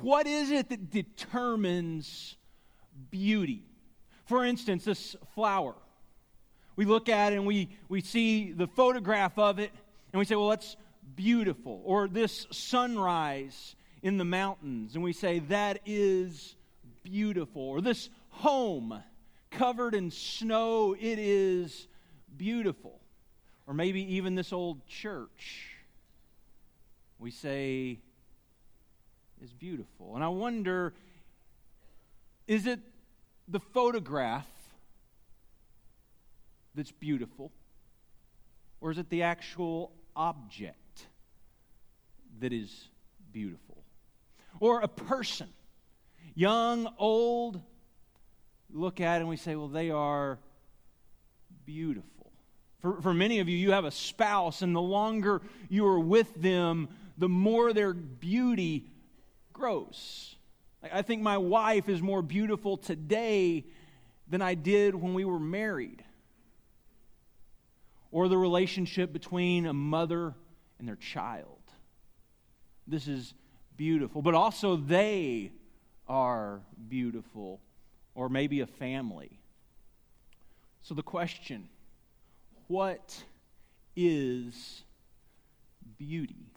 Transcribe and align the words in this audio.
What 0.00 0.26
is 0.26 0.50
it 0.50 0.68
that 0.68 0.90
determines 0.90 2.36
beauty? 3.10 3.64
For 4.26 4.44
instance, 4.44 4.84
this 4.84 5.16
flower. 5.34 5.74
We 6.76 6.84
look 6.84 7.08
at 7.08 7.32
it 7.32 7.36
and 7.36 7.46
we, 7.46 7.70
we 7.88 8.00
see 8.00 8.52
the 8.52 8.68
photograph 8.68 9.38
of 9.38 9.58
it 9.58 9.72
and 10.12 10.18
we 10.18 10.24
say, 10.24 10.36
well, 10.36 10.50
that's 10.50 10.76
beautiful. 11.16 11.82
Or 11.84 12.06
this 12.06 12.46
sunrise 12.50 13.74
in 14.02 14.18
the 14.18 14.24
mountains 14.24 14.94
and 14.94 15.02
we 15.02 15.12
say, 15.12 15.40
that 15.40 15.80
is 15.84 16.54
beautiful. 17.02 17.62
Or 17.62 17.80
this 17.80 18.10
home 18.28 19.02
covered 19.50 19.94
in 19.94 20.10
snow, 20.10 20.94
it 20.98 21.18
is 21.18 21.88
beautiful. 22.36 23.00
Or 23.66 23.74
maybe 23.74 24.14
even 24.14 24.34
this 24.34 24.52
old 24.52 24.86
church, 24.86 25.74
we 27.18 27.30
say, 27.30 27.98
is 29.42 29.52
beautiful. 29.52 30.14
And 30.14 30.24
I 30.24 30.28
wonder 30.28 30.94
is 32.46 32.66
it 32.66 32.80
the 33.46 33.60
photograph 33.60 34.46
that's 36.74 36.92
beautiful? 36.92 37.52
Or 38.80 38.90
is 38.90 38.98
it 38.98 39.10
the 39.10 39.22
actual 39.22 39.92
object 40.16 41.06
that 42.40 42.52
is 42.52 42.88
beautiful? 43.32 43.82
Or 44.60 44.80
a 44.80 44.88
person, 44.88 45.48
young, 46.34 46.88
old, 46.96 47.60
look 48.72 49.00
at 49.00 49.20
and 49.20 49.28
we 49.28 49.36
say, 49.36 49.56
well, 49.56 49.68
they 49.68 49.90
are 49.90 50.38
beautiful. 51.66 52.32
For, 52.80 53.02
for 53.02 53.12
many 53.12 53.40
of 53.40 53.48
you, 53.48 53.56
you 53.56 53.72
have 53.72 53.84
a 53.84 53.90
spouse, 53.90 54.62
and 54.62 54.74
the 54.74 54.80
longer 54.80 55.42
you 55.68 55.84
are 55.86 55.98
with 55.98 56.32
them, 56.40 56.88
the 57.18 57.28
more 57.28 57.72
their 57.72 57.92
beauty 57.92 58.86
grows. 59.58 60.36
I 60.92 61.02
think 61.02 61.22
my 61.22 61.36
wife 61.36 61.88
is 61.88 62.00
more 62.00 62.22
beautiful 62.22 62.76
today 62.76 63.64
than 64.28 64.40
I 64.40 64.54
did 64.54 64.94
when 64.94 65.14
we 65.14 65.24
were 65.24 65.40
married. 65.40 66.04
Or 68.10 68.28
the 68.28 68.38
relationship 68.38 69.12
between 69.12 69.66
a 69.66 69.72
mother 69.72 70.34
and 70.78 70.86
their 70.86 70.96
child. 70.96 71.58
This 72.86 73.08
is 73.08 73.34
beautiful. 73.76 74.22
But 74.22 74.34
also, 74.34 74.76
they 74.76 75.50
are 76.06 76.60
beautiful. 76.88 77.60
Or 78.14 78.28
maybe 78.28 78.60
a 78.60 78.66
family. 78.66 79.40
So, 80.82 80.94
the 80.94 81.02
question 81.02 81.68
what 82.68 83.24
is 83.96 84.82
beauty? 85.98 86.52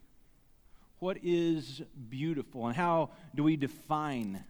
What 1.02 1.18
is 1.24 1.82
beautiful 2.10 2.68
and 2.68 2.76
how 2.76 3.10
do 3.34 3.42
we 3.42 3.58
define 3.58 4.44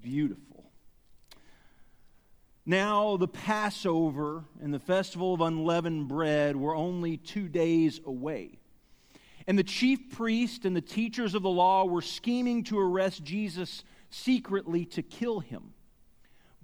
beautiful? 0.00 0.70
Now, 2.64 3.16
the 3.16 3.26
Passover 3.26 4.44
and 4.62 4.72
the 4.72 4.78
festival 4.78 5.34
of 5.34 5.40
unleavened 5.40 6.06
bread 6.06 6.54
were 6.54 6.76
only 6.76 7.16
two 7.16 7.48
days 7.48 8.00
away. 8.06 8.60
And 9.48 9.58
the 9.58 9.64
chief 9.64 10.12
priest 10.12 10.64
and 10.64 10.76
the 10.76 10.80
teachers 10.80 11.34
of 11.34 11.42
the 11.42 11.50
law 11.50 11.84
were 11.84 12.02
scheming 12.02 12.62
to 12.64 12.78
arrest 12.78 13.24
Jesus 13.24 13.82
secretly 14.08 14.84
to 14.84 15.02
kill 15.02 15.40
him. 15.40 15.74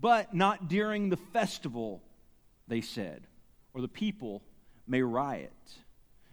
But 0.00 0.32
not 0.32 0.68
during 0.68 1.08
the 1.08 1.16
festival, 1.16 2.04
they 2.68 2.82
said, 2.82 3.26
or 3.72 3.80
the 3.80 3.88
people 3.88 4.44
may 4.86 5.02
riot. 5.02 5.50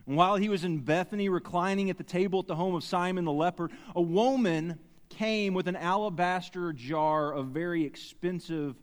And 0.08 0.16
while 0.16 0.36
he 0.36 0.50
was 0.50 0.64
in 0.64 0.80
Bethany, 0.80 1.30
reclining 1.30 1.90
at 1.90 1.98
the 1.98 2.04
table 2.04 2.40
at 2.40 2.48
the 2.48 2.56
home 2.56 2.76
of 2.76 2.84
Simon 2.84 3.26
the 3.26 3.32
leper, 3.32 3.70
a 3.96 4.02
woman 4.02 4.80
came 5.10 5.54
with 5.54 5.68
an 5.68 5.76
alabaster 5.76 6.74
jar 6.74 7.34
of 7.34 7.48
very 7.48 7.86
expensive 7.86 8.76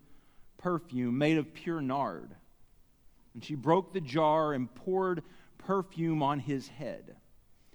perfume 0.58 1.18
made 1.18 1.38
of 1.38 1.54
pure 1.54 1.80
nard. 1.80 2.34
And 3.34 3.44
she 3.44 3.54
broke 3.54 3.92
the 3.92 4.00
jar 4.00 4.52
and 4.52 4.72
poured 4.74 5.22
perfume 5.58 6.22
on 6.22 6.38
his 6.38 6.68
head. 6.68 7.16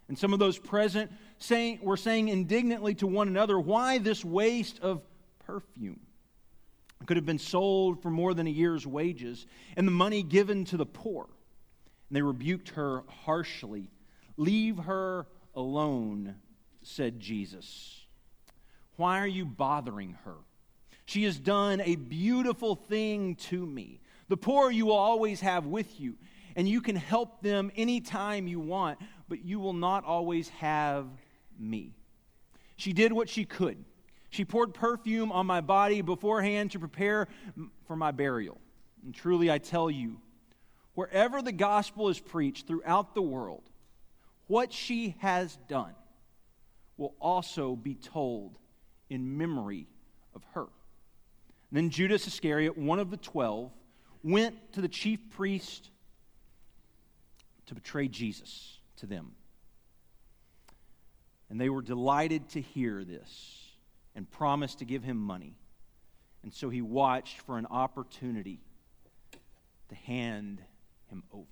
And 0.08 0.18
some 0.18 0.34
of 0.34 0.40
those 0.40 0.58
present 0.58 1.12
saying, 1.38 1.80
were 1.82 1.98
saying 1.98 2.28
indignantly 2.28 2.96
to 2.96 3.08
one 3.08 3.28
another, 3.28 3.60
Why 3.60 3.98
this 3.98 4.24
waste 4.24 4.80
of 4.82 5.02
perfume? 5.46 6.00
It 7.02 7.08
could 7.08 7.18
have 7.18 7.26
been 7.26 7.40
sold 7.40 8.02
for 8.02 8.10
more 8.10 8.34
than 8.34 8.48
a 8.48 8.52
year's 8.52 8.88
wages, 8.88 9.46
and 9.76 9.88
the 9.88 9.92
money 9.92 10.24
given 10.24 10.66
to 10.66 10.78
the 10.78 10.86
poor. 10.86 11.28
And 12.10 12.18
they 12.18 12.22
rebuked 12.22 12.70
her 12.70 13.04
harshly. 13.26 13.90
Leave 14.38 14.78
her 14.78 15.28
alone, 15.56 16.36
said 16.82 17.20
Jesus. 17.20 18.02
Why 18.96 19.20
are 19.20 19.28
you 19.28 19.46
bothering 19.46 20.18
her? 20.26 20.36
She 21.06 21.24
has 21.24 21.38
done 21.38 21.82
a 21.82 21.96
beautiful 21.96 22.76
thing 22.76 23.36
to 23.36 23.66
me. 23.66 24.00
The 24.30 24.38
poor 24.38 24.72
you 24.72 24.86
will 24.86 24.94
always 24.94 25.42
have 25.42 25.66
with 25.66 26.00
you, 26.00 26.16
and 26.56 26.68
you 26.68 26.82
can 26.82 26.96
help 26.96 27.42
them 27.42 27.72
anytime 27.76 28.48
you 28.48 28.60
want, 28.60 29.00
but 29.28 29.44
you 29.44 29.60
will 29.60 29.74
not 29.74 30.06
always 30.06 30.50
have 30.50 31.08
me. 31.60 31.94
She 32.76 32.94
did 32.94 33.12
what 33.12 33.30
she 33.30 33.46
could. 33.46 33.84
She 34.30 34.46
poured 34.46 34.74
perfume 34.74 35.32
on 35.32 35.46
my 35.46 35.62
body 35.62 36.02
beforehand 36.02 36.72
to 36.72 36.80
prepare 36.80 37.28
for 37.86 37.96
my 37.96 38.12
burial. 38.12 38.60
And 39.04 39.14
truly, 39.14 39.52
I 39.52 39.58
tell 39.60 39.92
you, 39.92 40.20
wherever 40.96 41.42
the 41.42 41.52
gospel 41.52 42.10
is 42.10 42.20
preached 42.20 42.68
throughout 42.68 43.16
the 43.16 43.22
world, 43.22 43.64
what 44.48 44.72
she 44.72 45.16
has 45.20 45.58
done 45.68 45.96
will 46.98 47.16
also 47.20 47.76
be 47.76 47.96
told 47.96 48.58
in 49.10 49.38
memory 49.38 49.88
of 50.36 50.44
her. 50.54 50.68
And 51.72 51.78
then 51.78 51.90
Judas 51.90 52.28
Iscariot, 52.28 52.78
one 52.78 53.00
of 53.00 53.10
the 53.10 53.18
twelve, 53.18 53.72
went 54.24 54.74
to 54.74 54.82
the 54.82 54.88
chief 54.88 55.20
priest 55.32 55.90
to 57.66 57.76
betray 57.76 58.08
Jesus 58.08 58.78
to 58.98 59.06
them. 59.06 59.32
And 61.50 61.60
they 61.60 61.70
were 61.70 61.82
delighted 61.82 62.50
to 62.50 62.62
hear 62.62 63.04
this 63.04 63.62
and 64.16 64.30
promised 64.30 64.80
to 64.80 64.86
give 64.86 65.04
him 65.04 65.18
money. 65.18 65.56
And 66.44 66.54
so 66.54 66.70
he 66.70 66.82
watched 66.82 67.40
for 67.42 67.58
an 67.58 67.66
opportunity 67.70 68.60
to 69.90 69.96
hand 69.96 70.62
him 71.14 71.24
over. 71.32 71.46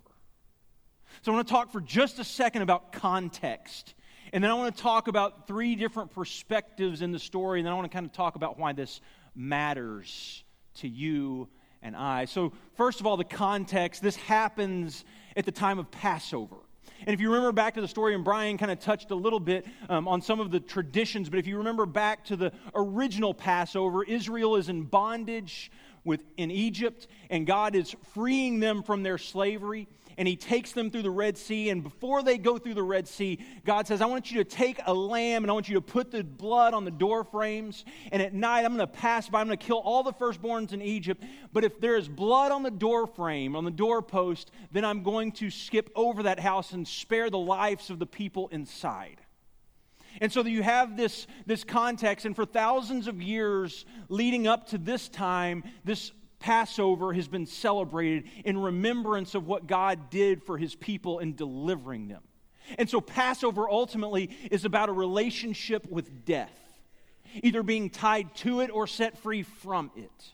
So 1.22 1.32
I 1.32 1.36
want 1.36 1.48
to 1.48 1.54
talk 1.54 1.72
for 1.72 1.82
just 1.82 2.20
a 2.20 2.24
second 2.24 2.64
about 2.64 2.92
context. 2.92 3.94
And 4.34 4.44
then 4.44 4.50
I 4.50 4.54
want 4.56 4.76
to 4.76 4.82
talk 4.82 5.08
about 5.08 5.48
three 5.48 5.76
different 5.76 6.12
perspectives 6.12 7.02
in 7.02 7.12
the 7.12 7.20
story. 7.20 7.60
And 7.60 7.66
then 7.66 7.74
I 7.74 7.76
want 7.76 7.90
to 7.90 7.96
kind 7.96 8.06
of 8.06 8.12
talk 8.12 8.36
about 8.36 8.58
why 8.58 8.74
this 8.74 9.02
matters 9.36 10.44
to 10.76 10.88
you 10.88 11.48
and 11.82 11.96
I. 11.96 12.26
So, 12.26 12.54
first 12.76 13.00
of 13.00 13.08
all, 13.08 13.18
the 13.18 13.24
context 13.24 14.02
this 14.02 14.16
happens 14.16 15.04
at 15.36 15.46
the 15.46 15.52
time 15.52 15.80
of 15.80 15.92
Passover. 15.92 16.58
And 17.06 17.14
if 17.14 17.20
you 17.20 17.30
remember 17.30 17.52
back 17.52 17.74
to 17.76 17.82
the 17.82 17.88
story, 17.88 18.14
and 18.14 18.24
Brian 18.24 18.58
kind 18.58 18.72
of 18.72 18.80
touched 18.80 19.10
a 19.10 19.16
little 19.16 19.40
bit 19.40 19.66
um, 19.90 20.08
on 20.08 20.22
some 20.22 20.40
of 20.40 20.52
the 20.52 20.60
traditions, 20.60 21.30
but 21.30 21.40
if 21.40 21.48
you 21.48 21.58
remember 21.58 21.88
back 21.88 22.26
to 22.26 22.36
the 22.36 22.52
original 22.76 23.34
Passover, 23.34 24.04
Israel 24.04 24.56
is 24.56 24.70
in 24.70 24.84
bondage 24.84 25.72
with, 26.04 26.24
in 26.38 26.52
Egypt, 26.52 27.08
and 27.30 27.46
God 27.46 27.76
is 27.76 27.96
freeing 28.14 28.60
them 28.60 28.84
from 28.84 29.04
their 29.04 29.18
slavery. 29.18 29.88
And 30.18 30.28
he 30.28 30.36
takes 30.36 30.74
them 30.74 30.92
through 30.92 31.04
the 31.04 31.10
Red 31.10 31.38
Sea. 31.38 31.70
And 31.70 31.82
before 31.82 32.22
they 32.22 32.38
go 32.38 32.58
through 32.58 32.74
the 32.74 32.84
Red 32.84 33.08
Sea, 33.08 33.40
God 33.66 33.88
says, 33.88 34.02
I 34.02 34.06
want 34.06 34.30
you 34.30 34.44
to 34.44 34.44
take 34.44 34.80
a 34.86 34.94
lamb 34.94 35.44
and 35.44 35.50
I 35.50 35.54
want 35.54 35.70
you 35.70 35.76
to 35.76 35.82
put 35.82 36.12
the 36.12 36.24
blood 36.24 36.74
on 36.74 36.84
the 36.84 36.92
door 36.92 37.24
frames. 37.24 37.86
And 38.12 38.22
at 38.22 38.34
night, 38.34 38.66
I'm 38.66 38.76
going 38.76 38.86
to 38.86 38.88
pass 38.88 39.30
by, 39.30 39.40
I'm 39.40 39.48
going 39.48 39.58
to 39.58 39.66
kill 39.66 39.80
all 39.80 40.04
the 40.04 40.14
firstborns 40.14 40.74
in 40.74 40.82
Egypt. 40.82 41.24
But 41.54 41.64
if 41.64 41.80
there 41.80 41.96
is 41.96 42.10
blood 42.10 42.52
on 42.52 42.62
the 42.62 42.70
door 42.70 43.08
frame, 43.08 43.56
on 43.56 43.64
the 43.64 43.72
doorpost, 43.72 44.52
then 44.72 44.84
I'm 44.84 45.02
going 45.02 45.32
to 45.34 45.50
skip 45.50 45.90
over 45.96 46.24
that 46.24 46.40
house 46.40 46.74
and 46.74 46.86
spare 46.88 47.30
the 47.30 47.40
lives 47.40 47.90
of 47.90 47.98
the 47.98 48.06
people 48.06 48.50
inside. 48.50 49.21
And 50.20 50.32
so 50.32 50.44
you 50.44 50.64
have 50.64 50.98
this, 50.98 51.28
this 51.46 51.64
context, 51.64 52.26
and 52.26 52.36
for 52.36 52.46
thousands 52.46 53.08
of 53.08 53.22
years 53.22 53.86
leading 54.10 54.48
up 54.48 54.68
to 54.70 54.78
this 54.78 55.08
time, 55.08 55.64
this 55.84 56.12
Passover 56.40 57.14
has 57.14 57.28
been 57.28 57.46
celebrated 57.46 58.24
in 58.44 58.58
remembrance 58.58 59.36
of 59.36 59.48
what 59.48 59.68
God 59.68 60.10
did 60.10 60.44
for 60.44 60.58
his 60.58 60.76
people 60.76 61.20
in 61.20 61.36
delivering 61.36 62.08
them. 62.08 62.24
And 62.78 62.90
so 62.90 63.00
Passover 63.00 63.70
ultimately 63.70 64.30
is 64.50 64.66
about 64.66 64.90
a 64.90 64.94
relationship 64.94 65.90
with 65.90 66.26
death, 66.26 66.58
either 67.44 67.64
being 67.64 67.90
tied 67.90 68.36
to 68.38 68.62
it 68.62 68.72
or 68.72 68.88
set 68.88 69.18
free 69.20 69.44
from 69.44 69.92
it. 69.96 70.34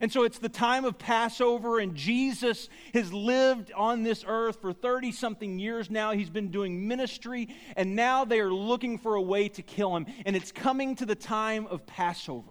And 0.00 0.12
so 0.12 0.22
it's 0.22 0.38
the 0.38 0.48
time 0.48 0.84
of 0.84 0.98
Passover, 0.98 1.78
and 1.78 1.94
Jesus 1.94 2.68
has 2.94 3.12
lived 3.12 3.72
on 3.72 4.02
this 4.02 4.24
earth 4.26 4.60
for 4.60 4.72
30 4.72 5.12
something 5.12 5.58
years 5.58 5.90
now. 5.90 6.12
He's 6.12 6.30
been 6.30 6.50
doing 6.50 6.86
ministry, 6.86 7.48
and 7.76 7.96
now 7.96 8.24
they 8.24 8.40
are 8.40 8.52
looking 8.52 8.98
for 8.98 9.16
a 9.16 9.22
way 9.22 9.48
to 9.50 9.62
kill 9.62 9.96
him. 9.96 10.06
And 10.24 10.36
it's 10.36 10.52
coming 10.52 10.96
to 10.96 11.06
the 11.06 11.14
time 11.14 11.66
of 11.66 11.86
Passover, 11.86 12.50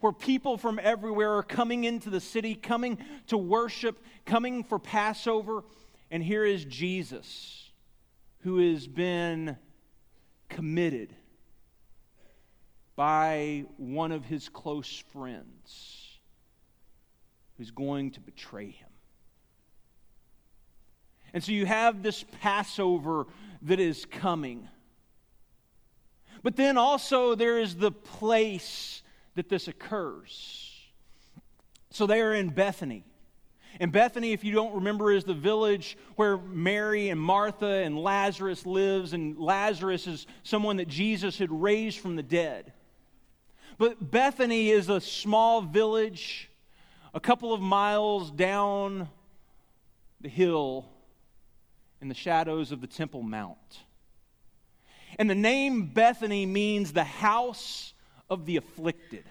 where 0.00 0.12
people 0.12 0.58
from 0.58 0.78
everywhere 0.82 1.36
are 1.38 1.42
coming 1.42 1.84
into 1.84 2.10
the 2.10 2.20
city, 2.20 2.54
coming 2.54 2.98
to 3.28 3.36
worship, 3.36 3.98
coming 4.24 4.62
for 4.62 4.78
Passover. 4.78 5.64
And 6.10 6.22
here 6.22 6.44
is 6.44 6.64
Jesus, 6.64 7.70
who 8.40 8.58
has 8.72 8.86
been 8.86 9.56
committed 10.48 11.14
by 12.94 13.64
one 13.76 14.12
of 14.12 14.24
his 14.24 14.48
close 14.48 15.02
friends 15.12 16.05
who's 17.56 17.70
going 17.70 18.12
to 18.12 18.20
betray 18.20 18.70
him. 18.70 18.88
And 21.32 21.42
so 21.42 21.52
you 21.52 21.66
have 21.66 22.02
this 22.02 22.24
Passover 22.40 23.26
that 23.62 23.80
is 23.80 24.04
coming. 24.06 24.68
But 26.42 26.56
then 26.56 26.78
also 26.78 27.34
there 27.34 27.58
is 27.58 27.76
the 27.76 27.92
place 27.92 29.02
that 29.34 29.48
this 29.48 29.68
occurs. 29.68 30.72
So 31.90 32.06
they 32.06 32.20
are 32.20 32.34
in 32.34 32.50
Bethany. 32.50 33.04
And 33.78 33.92
Bethany, 33.92 34.32
if 34.32 34.44
you 34.44 34.52
don't 34.52 34.74
remember, 34.74 35.12
is 35.12 35.24
the 35.24 35.34
village 35.34 35.98
where 36.16 36.38
Mary 36.38 37.10
and 37.10 37.20
Martha 37.20 37.66
and 37.66 37.98
Lazarus 37.98 38.64
lives, 38.64 39.12
and 39.12 39.38
Lazarus 39.38 40.06
is 40.06 40.26
someone 40.42 40.78
that 40.78 40.88
Jesus 40.88 41.38
had 41.38 41.50
raised 41.50 41.98
from 41.98 42.16
the 42.16 42.22
dead. 42.22 42.72
But 43.76 44.10
Bethany 44.10 44.70
is 44.70 44.88
a 44.88 45.00
small 45.00 45.60
village 45.60 46.50
a 47.16 47.20
couple 47.20 47.54
of 47.54 47.62
miles 47.62 48.30
down 48.30 49.08
the 50.20 50.28
hill 50.28 50.84
in 52.02 52.08
the 52.08 52.14
shadows 52.14 52.72
of 52.72 52.82
the 52.82 52.86
Temple 52.86 53.22
Mount. 53.22 53.56
And 55.18 55.30
the 55.30 55.34
name 55.34 55.86
Bethany 55.86 56.44
means 56.44 56.92
the 56.92 57.04
house 57.04 57.94
of 58.28 58.44
the 58.44 58.58
afflicted. 58.58 59.24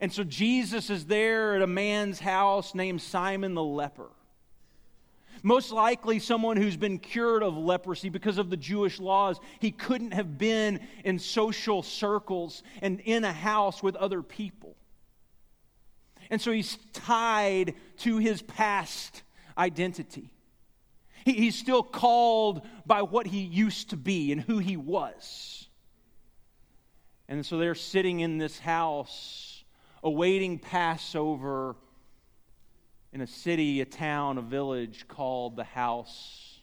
And 0.00 0.12
so 0.12 0.22
Jesus 0.22 0.88
is 0.88 1.06
there 1.06 1.56
at 1.56 1.62
a 1.62 1.66
man's 1.66 2.20
house 2.20 2.76
named 2.76 3.02
Simon 3.02 3.54
the 3.54 3.64
leper. 3.64 4.10
Most 5.42 5.72
likely, 5.72 6.20
someone 6.20 6.56
who's 6.56 6.76
been 6.76 7.00
cured 7.00 7.42
of 7.42 7.56
leprosy 7.56 8.08
because 8.08 8.38
of 8.38 8.50
the 8.50 8.56
Jewish 8.56 9.00
laws. 9.00 9.40
He 9.58 9.72
couldn't 9.72 10.12
have 10.12 10.38
been 10.38 10.78
in 11.02 11.18
social 11.18 11.82
circles 11.82 12.62
and 12.82 13.00
in 13.00 13.24
a 13.24 13.32
house 13.32 13.82
with 13.82 13.96
other 13.96 14.22
people. 14.22 14.76
And 16.30 16.40
so 16.40 16.52
he's 16.52 16.76
tied 16.92 17.74
to 17.98 18.18
his 18.18 18.42
past 18.42 19.22
identity. 19.56 20.30
he's 21.24 21.56
still 21.56 21.82
called 21.82 22.66
by 22.86 23.02
what 23.02 23.26
he 23.26 23.40
used 23.40 23.90
to 23.90 23.96
be 23.96 24.32
and 24.32 24.40
who 24.40 24.58
he 24.58 24.76
was. 24.76 25.68
And 27.28 27.44
so 27.44 27.58
they're 27.58 27.74
sitting 27.74 28.20
in 28.20 28.38
this 28.38 28.58
house 28.58 29.64
awaiting 30.02 30.58
Passover 30.58 31.76
in 33.12 33.20
a 33.20 33.26
city, 33.26 33.80
a 33.80 33.84
town, 33.84 34.38
a 34.38 34.42
village 34.42 35.06
called 35.08 35.56
the 35.56 35.64
house 35.64 36.60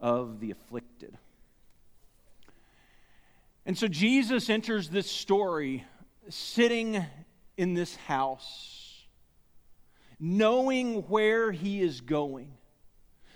of 0.00 0.40
the 0.40 0.50
afflicted. 0.50 1.16
And 3.64 3.76
so 3.76 3.88
Jesus 3.88 4.50
enters 4.50 4.88
this 4.88 5.10
story 5.10 5.84
sitting 6.28 7.04
in 7.56 7.74
this 7.74 7.94
house, 7.96 9.02
knowing 10.18 11.02
where 11.02 11.52
he 11.52 11.80
is 11.80 12.00
going, 12.00 12.52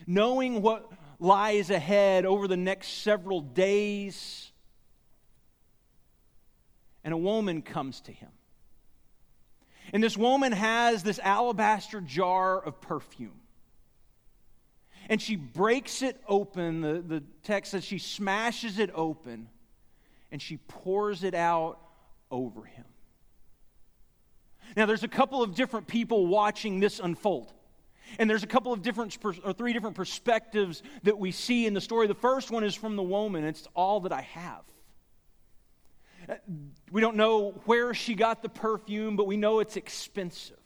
knowing 0.07 0.63
what 0.63 0.91
lies 1.19 1.71
ahead 1.71 2.25
over 2.25 2.49
the 2.49 2.57
next 2.57 3.03
several 3.03 3.41
days. 3.41 4.51
And 7.05 7.15
a 7.15 7.17
woman 7.17 7.63
comes 7.63 8.01
to 8.03 8.13
him. 8.13 8.31
And 9.93 10.03
this 10.03 10.17
woman 10.17 10.53
has 10.53 11.03
this 11.03 11.21
alabaster 11.21 12.01
jar 12.01 12.61
of 12.61 12.81
perfume. 12.81 13.41
And 15.09 15.23
she 15.23 15.37
breaks 15.37 16.03
it 16.03 16.21
open. 16.27 16.81
The, 16.81 17.01
the 17.01 17.23
text 17.45 17.71
says 17.71 17.85
she 17.85 17.99
smashes 17.99 18.79
it 18.79 18.91
open 18.93 19.49
and 20.33 20.43
she 20.43 20.57
pours 20.57 21.23
it 21.23 21.35
out 21.35 21.79
over 22.31 22.65
him. 22.65 22.85
Now, 24.75 24.87
there's 24.87 25.05
a 25.05 25.09
couple 25.09 25.43
of 25.43 25.55
different 25.55 25.87
people 25.87 26.27
watching 26.27 26.81
this 26.81 26.99
unfold. 26.99 27.53
And 28.19 28.31
there's 28.31 28.45
a 28.45 28.47
couple 28.47 28.73
of 28.73 28.83
different, 28.83 29.19
or 29.45 29.53
three 29.53 29.73
different 29.73 29.97
perspectives 29.97 30.83
that 31.03 31.19
we 31.19 31.33
see 31.33 31.67
in 31.67 31.75
the 31.75 31.81
story. 31.81 32.07
The 32.07 32.15
first 32.15 32.51
one 32.51 32.65
is 32.65 32.75
from 32.75 32.97
the 32.97 33.03
woman. 33.03 33.45
It's 33.45 33.67
all 33.75 34.01
that 34.01 34.13
I 34.13 34.23
have. 34.23 34.63
Uh, 36.29 36.35
we 36.91 37.01
don't 37.01 37.17
know 37.17 37.51
where 37.67 37.95
she 37.95 38.15
got 38.15 38.43
the 38.43 38.49
perfume, 38.49 39.17
but 39.17 39.27
we 39.27 39.37
know 39.37 39.61
it's 39.61 39.77
expensive. 39.77 40.59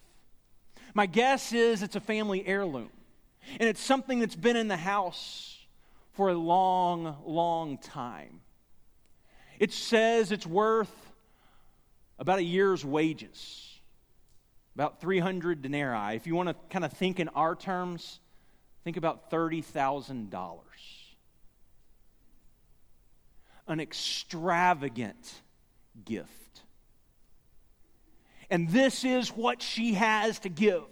My 0.93 1.05
guess 1.05 1.53
is 1.53 1.83
it's 1.83 1.95
a 1.95 2.01
family 2.01 2.45
heirloom, 2.45 2.89
and 3.59 3.69
it's 3.69 3.81
something 3.81 4.19
that's 4.19 4.35
been 4.35 4.55
in 4.55 4.67
the 4.67 4.77
house 4.77 5.57
for 6.13 6.29
a 6.29 6.33
long, 6.33 7.15
long 7.25 7.77
time. 7.77 8.41
It 9.59 9.71
says 9.71 10.31
it's 10.31 10.47
worth 10.47 10.93
about 12.19 12.39
a 12.39 12.43
year's 12.43 12.83
wages, 12.83 13.70
about 14.75 15.01
300 15.01 15.61
denarii. 15.61 16.15
If 16.15 16.27
you 16.27 16.35
want 16.35 16.49
to 16.49 16.55
kind 16.69 16.85
of 16.85 16.93
think 16.93 17.19
in 17.19 17.29
our 17.29 17.55
terms, 17.55 18.19
think 18.83 18.97
about 18.97 19.29
$30,000. 19.29 20.59
An 23.67 23.79
extravagant 23.79 25.33
gift. 26.03 26.61
And 28.49 28.69
this 28.69 29.05
is 29.05 29.29
what 29.29 29.61
she 29.61 29.93
has 29.93 30.39
to 30.39 30.49
give. 30.49 30.83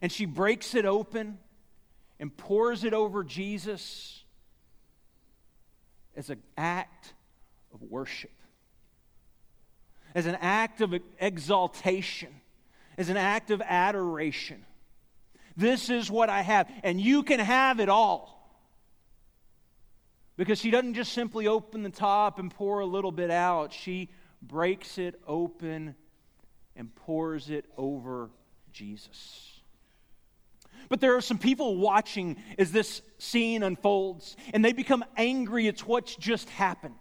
And 0.00 0.10
she 0.10 0.24
breaks 0.24 0.74
it 0.74 0.84
open 0.84 1.38
and 2.18 2.34
pours 2.36 2.84
it 2.84 2.94
over 2.94 3.24
Jesus 3.24 4.24
as 6.16 6.30
an 6.30 6.42
act 6.56 7.14
of 7.74 7.82
worship, 7.82 8.30
as 10.14 10.26
an 10.26 10.36
act 10.40 10.80
of 10.80 10.94
exaltation, 11.18 12.28
as 12.98 13.08
an 13.08 13.16
act 13.16 13.50
of 13.50 13.62
adoration. 13.62 14.64
This 15.56 15.90
is 15.90 16.10
what 16.10 16.30
I 16.30 16.42
have, 16.42 16.70
and 16.82 17.00
you 17.00 17.22
can 17.22 17.40
have 17.40 17.80
it 17.80 17.88
all. 17.88 18.38
Because 20.36 20.58
she 20.58 20.70
doesn't 20.70 20.94
just 20.94 21.12
simply 21.12 21.46
open 21.46 21.82
the 21.82 21.90
top 21.90 22.38
and 22.38 22.50
pour 22.50 22.80
a 22.80 22.86
little 22.86 23.12
bit 23.12 23.30
out, 23.30 23.72
she 23.72 24.10
breaks 24.40 24.98
it 24.98 25.20
open 25.26 25.94
and 26.74 26.94
pours 26.94 27.50
it 27.50 27.66
over 27.76 28.30
Jesus. 28.72 29.60
But 30.88 31.00
there 31.00 31.16
are 31.16 31.20
some 31.20 31.38
people 31.38 31.76
watching 31.76 32.36
as 32.58 32.72
this 32.72 33.02
scene 33.18 33.62
unfolds, 33.62 34.36
and 34.52 34.64
they 34.64 34.72
become 34.72 35.04
angry 35.16 35.68
at 35.68 35.80
what's 35.80 36.16
just 36.16 36.48
happened. 36.50 36.94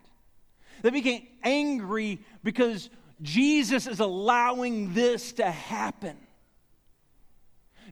They 0.82 0.90
became 0.90 1.28
angry 1.44 2.22
because 2.44 2.90
Jesus 3.22 3.88
is 3.88 4.00
allowing 4.00 4.94
this 4.94 5.34
to 5.34 5.50
happen. 5.50 6.18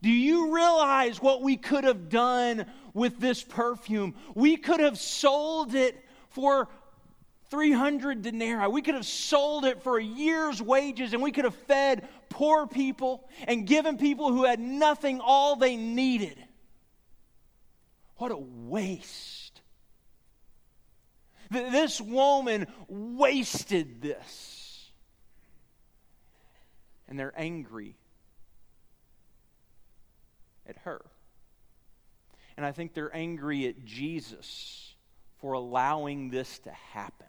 Do 0.02 0.10
you 0.10 0.54
realize 0.54 1.22
what 1.22 1.42
we 1.42 1.58
could 1.58 1.84
have 1.84 2.10
done 2.10 2.66
with 2.94 3.20
this 3.20 3.44
perfume? 3.44 4.16
We 4.34 4.58
could 4.58 4.80
have 4.80 4.98
sold 4.98 5.76
it 5.76 6.04
for 6.30 6.70
300 7.50 8.22
denarii. 8.22 8.68
We 8.68 8.82
could 8.82 8.96
have 8.96 9.06
sold 9.06 9.66
it 9.66 9.82
for 9.82 9.98
a 9.98 10.04
year's 10.04 10.62
wages 10.62 11.14
and 11.14 11.22
we 11.22 11.32
could 11.32 11.46
have 11.46 11.56
fed 11.56 12.08
poor 12.30 12.66
people 12.66 13.28
and 13.48 13.68
given 13.68 13.98
people 13.98 14.32
who 14.32 14.46
had 14.46 14.60
nothing 14.60 15.20
all 15.20 15.56
they 15.56 15.76
needed. 15.76 16.38
What 18.18 18.32
a 18.32 18.38
waste. 18.38 19.62
This 21.50 22.00
woman 22.00 22.68
wasted 22.88 24.02
this. 24.02 24.59
And 27.10 27.20
they're 27.20 27.34
angry 27.36 27.98
at 30.66 30.78
her. 30.84 31.04
And 32.56 32.66
I 32.66 32.72
think 32.72 32.94
they're 32.94 33.14
angry 33.16 33.68
at 33.68 33.84
Jesus 33.84 34.94
for 35.40 35.54
allowing 35.54 36.30
this 36.30 36.60
to 36.60 36.72
happen. 36.72 37.26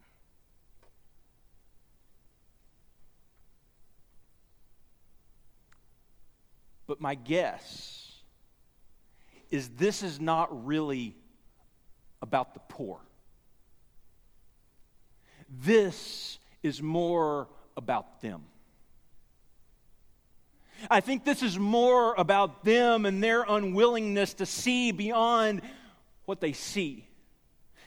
But 6.87 7.01
my 7.01 7.15
guess 7.15 8.13
is 9.51 9.69
this 9.71 10.03
is 10.03 10.21
not 10.21 10.67
really 10.67 11.17
about 12.21 12.53
the 12.53 12.61
poor. 12.69 13.01
This 15.49 16.39
is 16.63 16.83
more 16.83 17.49
about 17.77 18.21
them. 18.21 18.43
I 20.89 21.01
think 21.01 21.25
this 21.25 21.43
is 21.43 21.59
more 21.59 22.15
about 22.15 22.65
them 22.65 23.05
and 23.07 23.23
their 23.23 23.43
unwillingness 23.43 24.35
to 24.35 24.47
see 24.47 24.93
beyond 24.93 25.63
what 26.25 26.41
they 26.41 26.53
see. 26.53 27.07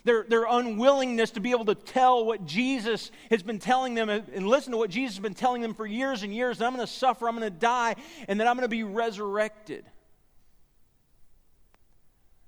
Their, 0.04 0.24
their 0.24 0.46
unwillingness 0.46 1.32
to 1.32 1.40
be 1.40 1.52
able 1.52 1.66
to 1.66 1.76
tell 1.76 2.26
what 2.26 2.46
Jesus 2.46 3.10
has 3.30 3.42
been 3.42 3.60
telling 3.60 3.94
them 3.94 4.10
and 4.10 4.46
listen 4.48 4.72
to 4.72 4.78
what 4.78 4.90
Jesus 4.90 5.16
has 5.16 5.22
been 5.22 5.34
telling 5.34 5.62
them 5.62 5.74
for 5.74 5.86
years 5.86 6.24
and 6.24 6.36
years 6.36 6.58
that 6.58 6.66
I'm 6.66 6.76
going 6.76 6.86
to 6.86 6.92
suffer, 6.92 7.28
I'm 7.28 7.38
going 7.38 7.50
to 7.50 7.58
die, 7.58 7.96
and 8.28 8.40
that 8.40 8.48
I'm 8.48 8.58
going 8.58 8.66
to 8.66 8.70
be 8.70 8.84
resurrected. 8.84 9.86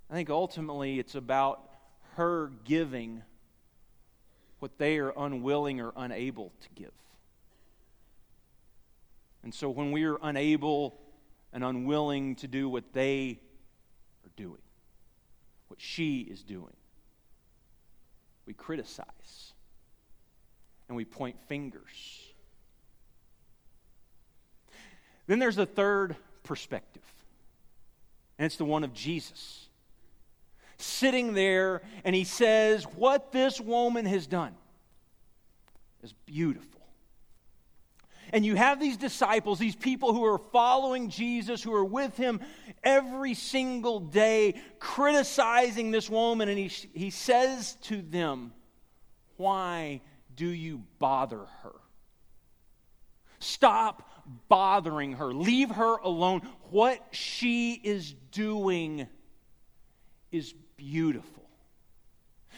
I 0.10 0.14
think 0.14 0.30
ultimately 0.30 1.00
it's 1.00 1.16
about 1.16 1.62
her 2.16 2.52
giving 2.66 3.24
what 4.60 4.78
they 4.78 4.98
are 4.98 5.14
unwilling 5.16 5.80
or 5.80 5.94
unable 5.96 6.52
to 6.62 6.70
give. 6.76 6.92
And 9.46 9.54
so 9.54 9.70
when 9.70 9.92
we 9.92 10.04
are 10.06 10.18
unable 10.24 11.00
and 11.54 11.64
unwilling 11.64 12.36
to 12.38 12.48
do 12.48 12.68
what 12.68 12.92
they 12.94 13.40
are 14.26 14.32
doing, 14.36 14.62
what 15.68 15.80
she 15.80 16.22
is 16.22 16.44
doing, 16.44 16.74
we 18.48 18.54
criticize 18.54 19.54
and 20.88 20.98
we 20.98 21.06
point 21.06 21.38
fingers. 21.48 22.24
Then 25.28 25.38
there's 25.38 25.60
a 25.60 25.66
third 25.66 26.16
perspective, 26.44 27.04
and 28.38 28.48
it's 28.48 28.58
the 28.58 28.66
one 28.66 28.84
of 28.84 28.94
Jesus. 28.94 29.68
Sitting 30.78 31.36
there, 31.36 31.84
and 32.04 32.16
he 32.16 32.24
says, 32.24 32.84
What 32.84 33.32
this 33.32 33.62
woman 33.62 34.06
has 34.06 34.26
done 34.26 34.56
is 36.04 36.14
beautiful. 36.26 36.75
And 38.34 38.46
you 38.46 38.56
have 38.56 38.80
these 38.80 38.98
disciples, 38.98 39.60
these 39.60 39.76
people 39.76 40.14
who 40.14 40.24
are 40.26 40.40
following 40.52 41.10
Jesus, 41.10 41.62
who 41.62 41.74
are 41.74 41.86
with 41.86 42.18
him 42.18 42.40
every 42.84 43.34
single 43.34 44.00
day, 44.00 44.56
criticizing 44.80 45.92
this 45.92 46.10
woman. 46.10 46.50
And 46.50 46.58
he, 46.58 46.72
he 46.94 47.10
says 47.10 47.76
to 47.84 48.02
them, 48.02 48.54
Why 49.38 50.02
do 50.36 50.48
you 50.48 50.84
bother 51.00 51.46
her? 51.64 51.76
Stop 53.40 54.10
bothering 54.50 55.14
her. 55.14 55.34
Leave 55.34 55.70
her 55.70 55.98
alone. 55.98 56.42
What 56.72 57.00
she 57.12 57.74
is 57.74 58.14
doing 58.32 59.08
is 60.32 60.54
beautiful. 60.78 61.45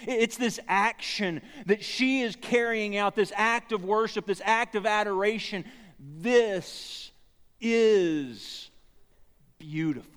It's 0.07 0.37
this 0.37 0.59
action 0.67 1.41
that 1.65 1.83
she 1.83 2.21
is 2.21 2.35
carrying 2.37 2.95
out, 2.95 3.15
this 3.15 3.33
act 3.35 3.73
of 3.73 3.83
worship, 3.83 4.25
this 4.25 4.41
act 4.43 4.75
of 4.75 4.85
adoration. 4.85 5.65
This 5.99 7.11
is 7.59 8.71
beautiful. 9.59 10.16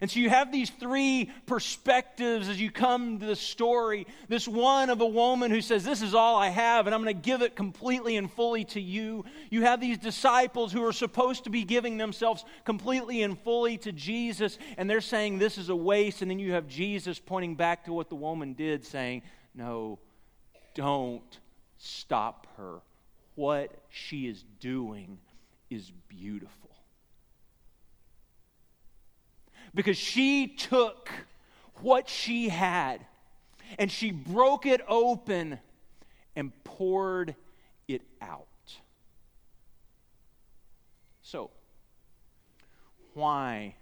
And 0.00 0.10
so 0.10 0.20
you 0.20 0.30
have 0.30 0.52
these 0.52 0.70
three 0.70 1.30
perspectives 1.46 2.48
as 2.48 2.60
you 2.60 2.70
come 2.70 3.18
to 3.18 3.26
the 3.26 3.34
story. 3.34 4.06
This 4.28 4.46
one 4.46 4.90
of 4.90 5.00
a 5.00 5.06
woman 5.06 5.50
who 5.50 5.60
says, 5.60 5.84
This 5.84 6.02
is 6.02 6.14
all 6.14 6.36
I 6.36 6.48
have, 6.50 6.86
and 6.86 6.94
I'm 6.94 7.02
going 7.02 7.14
to 7.14 7.20
give 7.20 7.42
it 7.42 7.56
completely 7.56 8.16
and 8.16 8.30
fully 8.30 8.64
to 8.66 8.80
you. 8.80 9.24
You 9.50 9.62
have 9.62 9.80
these 9.80 9.98
disciples 9.98 10.72
who 10.72 10.84
are 10.84 10.92
supposed 10.92 11.44
to 11.44 11.50
be 11.50 11.64
giving 11.64 11.96
themselves 11.96 12.44
completely 12.64 13.22
and 13.22 13.38
fully 13.40 13.76
to 13.78 13.92
Jesus, 13.92 14.58
and 14.76 14.88
they're 14.88 15.00
saying, 15.00 15.38
This 15.38 15.58
is 15.58 15.68
a 15.68 15.76
waste. 15.76 16.22
And 16.22 16.30
then 16.30 16.38
you 16.38 16.52
have 16.52 16.68
Jesus 16.68 17.18
pointing 17.18 17.56
back 17.56 17.84
to 17.86 17.92
what 17.92 18.08
the 18.08 18.16
woman 18.16 18.52
did, 18.52 18.84
saying, 18.84 19.22
No, 19.54 19.98
don't 20.74 21.38
stop 21.76 22.46
her. 22.56 22.80
What 23.34 23.72
she 23.88 24.26
is 24.26 24.44
doing 24.60 25.18
is 25.70 25.92
beautiful 26.08 26.67
because 29.78 29.96
she 29.96 30.48
took 30.48 31.08
what 31.82 32.08
she 32.08 32.48
had 32.48 33.06
and 33.78 33.92
she 33.92 34.10
broke 34.10 34.66
it 34.66 34.80
open 34.88 35.56
and 36.34 36.50
poured 36.64 37.36
it 37.86 38.02
out. 38.20 38.48
So, 41.22 41.50
why 43.14 43.76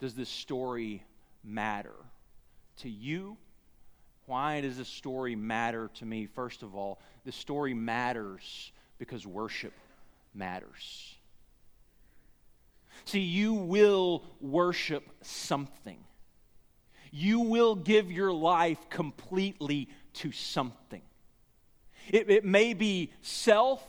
does 0.00 0.14
this 0.14 0.30
story 0.30 1.02
matter 1.44 1.92
to 2.78 2.88
you? 2.88 3.36
Why 4.24 4.62
does 4.62 4.78
this 4.78 4.88
story 4.88 5.36
matter 5.36 5.90
to 5.96 6.06
me? 6.06 6.24
First 6.24 6.62
of 6.62 6.74
all, 6.74 7.00
the 7.26 7.32
story 7.32 7.74
matters 7.74 8.72
because 8.98 9.26
worship 9.26 9.74
matters. 10.34 11.17
See, 13.04 13.20
you 13.20 13.54
will 13.54 14.24
worship 14.40 15.04
something. 15.22 15.98
You 17.10 17.40
will 17.40 17.74
give 17.74 18.10
your 18.10 18.32
life 18.32 18.78
completely 18.90 19.88
to 20.14 20.32
something. 20.32 21.02
It, 22.08 22.30
it 22.30 22.44
may 22.44 22.74
be 22.74 23.12
self, 23.22 23.82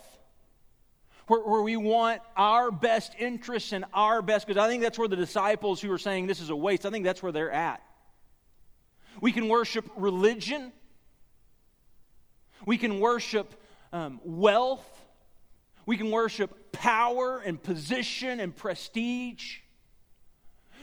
where, 1.28 1.42
where, 1.42 1.62
we 1.62 1.78
want 1.78 2.22
our 2.36 2.72
best 2.72 3.14
interests 3.20 3.72
and 3.72 3.86
our 3.94 4.22
best, 4.22 4.48
because 4.48 4.62
I 4.62 4.68
think 4.68 4.82
that's 4.84 4.98
where 4.98 5.08
the 5.08 5.16
disciples 5.16 5.80
who 5.82 5.92
are 5.92 5.98
saying 5.98 6.28
this 6.28 6.42
is 6.42 6.50
a 6.50 6.56
waste, 6.56 6.86
I 6.86 6.90
think 6.90 7.06
that's 7.06 7.24
where 7.24 7.32
they're 7.32 7.52
at. 7.52 7.82
We 9.22 9.32
can 9.32 9.48
worship 9.48 9.90
religion, 9.96 10.72
we 12.66 12.78
can 12.78 13.00
worship 13.00 13.54
um, 13.94 14.20
wealth, 14.24 14.86
we 15.86 15.98
can 15.98 16.12
worship 16.12 16.56
power 16.80 17.40
and 17.40 17.62
position 17.62 18.40
and 18.40 18.56
prestige. 18.56 19.58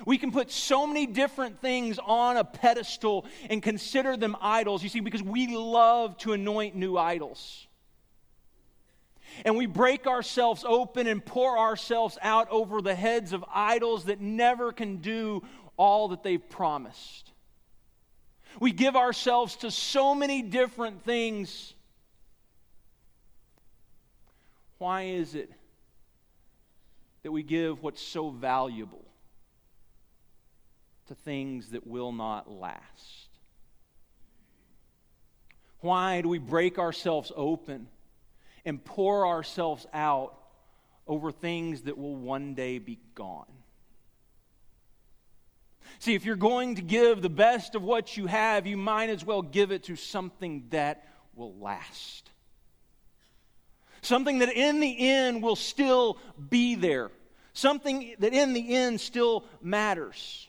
We 0.05 0.19
can 0.19 0.31
put 0.31 0.51
so 0.51 0.87
many 0.87 1.07
different 1.07 1.63
things 1.63 1.99
on 1.99 2.37
a 2.37 2.45
pedestal 2.45 3.25
and 3.49 3.63
consider 3.63 4.15
them 4.15 4.37
idols, 4.43 4.83
you 4.83 4.91
see, 4.91 5.01
because 5.01 5.23
we 5.23 5.57
love 5.57 6.19
to 6.19 6.35
anoint 6.35 6.77
new 6.77 6.99
idols. 6.99 7.67
And 9.47 9.57
we 9.57 9.65
break 9.65 10.07
ourselves 10.07 10.65
open 10.69 11.07
and 11.07 11.25
pour 11.25 11.59
ourselves 11.59 12.19
out 12.21 12.49
over 12.51 12.83
the 12.83 12.95
heads 12.95 13.33
of 13.33 13.43
idols 13.53 14.05
that 14.05 14.21
never 14.21 14.73
can 14.73 14.99
do 14.99 15.43
all 15.79 16.09
that 16.09 16.23
they've 16.23 16.47
promised. 16.51 17.33
We 18.61 18.73
give 18.73 18.97
ourselves 18.97 19.57
to 19.57 19.71
so 19.71 20.15
many 20.15 20.43
different 20.43 21.05
things 21.05 21.73
why 24.79 25.05
is 25.05 25.35
it 25.35 25.51
that 27.27 27.33
we 27.33 27.43
give 27.43 27.83
what's 27.83 28.01
so 28.01 28.31
valuable 28.31 29.05
to 31.09 31.15
things 31.17 31.71
that 31.71 31.85
will 31.85 32.13
not 32.13 32.49
last? 32.49 33.29
Why 35.81 36.21
do 36.21 36.29
we 36.29 36.39
break 36.39 36.79
ourselves 36.79 37.33
open 37.35 37.89
and 38.65 38.85
pour 38.85 39.27
ourselves 39.27 39.89
out 39.93 40.39
over 41.05 41.33
things 41.33 41.83
that 41.83 41.99
will 41.99 42.15
one 42.15 42.55
day 42.55 42.79
be 42.79 43.01
gone? 43.17 43.51
See, 45.99 46.15
if 46.15 46.25
you're 46.25 46.37
going 46.37 46.77
to 46.77 46.83
give 46.83 47.23
the 47.23 47.29
best 47.29 47.75
of 47.75 47.83
what 47.83 48.17
you 48.17 48.27
have, 48.27 48.69
you 48.69 48.77
might 48.77 49.11
as 49.11 49.25
well 49.25 49.43
give 49.43 49.73
it 49.73 49.83
to 49.85 49.97
something 49.97 50.67
that 50.71 51.05
will 51.35 51.57
last. 51.57 52.31
Something 54.07 54.39
that 54.39 54.53
in 54.53 54.79
the 54.79 55.09
end 55.09 55.43
will 55.43 55.57
still 55.57 56.19
be 56.49 56.77
there. 56.77 57.11
Something 57.55 58.15
that 58.21 58.33
in 58.33 58.53
the 58.53 58.77
end 58.77 59.01
still 59.01 59.45
matters. 59.61 60.47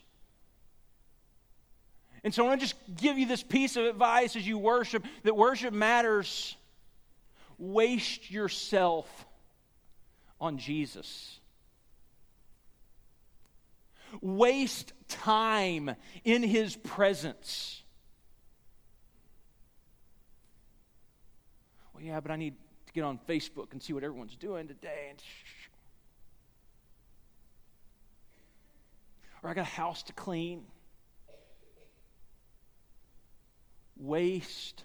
And 2.22 2.32
so 2.32 2.44
I 2.44 2.48
want 2.48 2.60
to 2.60 2.66
just 2.68 2.76
give 2.96 3.18
you 3.18 3.26
this 3.26 3.42
piece 3.42 3.74
of 3.74 3.84
advice 3.84 4.36
as 4.36 4.46
you 4.46 4.58
worship 4.58 5.04
that 5.24 5.34
worship 5.34 5.74
matters. 5.74 6.54
Waste 7.58 8.30
yourself 8.30 9.26
on 10.40 10.58
Jesus. 10.58 11.40
Waste 14.20 14.92
time 15.08 15.96
in 16.22 16.44
his 16.44 16.76
presence. 16.76 17.82
Well, 21.92 22.04
yeah, 22.04 22.20
but 22.20 22.30
I 22.30 22.36
need 22.36 22.54
get 22.98 23.04
on 23.04 23.20
Facebook 23.28 23.70
and 23.70 23.80
see 23.80 23.92
what 23.92 24.02
everyone's 24.02 24.34
doing 24.34 24.66
today. 24.66 25.06
And 25.10 25.22
or 29.40 29.50
I 29.50 29.54
got 29.54 29.60
a 29.60 29.64
house 29.64 30.02
to 30.04 30.12
clean. 30.12 30.64
Waste 33.96 34.82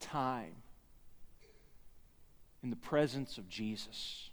time 0.00 0.54
in 2.64 2.70
the 2.70 2.76
presence 2.76 3.38
of 3.38 3.48
Jesus. 3.48 4.28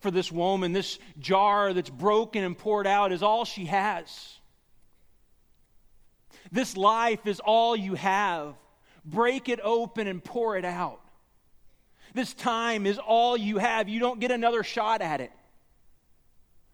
For 0.00 0.10
this 0.10 0.32
woman, 0.32 0.72
this 0.72 0.98
jar 1.18 1.74
that's 1.74 1.90
broken 1.90 2.42
and 2.42 2.56
poured 2.56 2.86
out 2.86 3.12
is 3.12 3.22
all 3.22 3.44
she 3.44 3.66
has. 3.66 4.38
This 6.50 6.74
life 6.74 7.26
is 7.26 7.38
all 7.40 7.76
you 7.76 7.94
have 7.94 8.54
break 9.04 9.48
it 9.48 9.60
open 9.62 10.06
and 10.06 10.22
pour 10.22 10.56
it 10.56 10.64
out. 10.64 11.00
This 12.14 12.34
time 12.34 12.86
is 12.86 12.98
all 12.98 13.36
you 13.36 13.58
have. 13.58 13.88
You 13.88 14.00
don't 14.00 14.20
get 14.20 14.30
another 14.30 14.62
shot 14.62 15.02
at 15.02 15.20
it. 15.20 15.30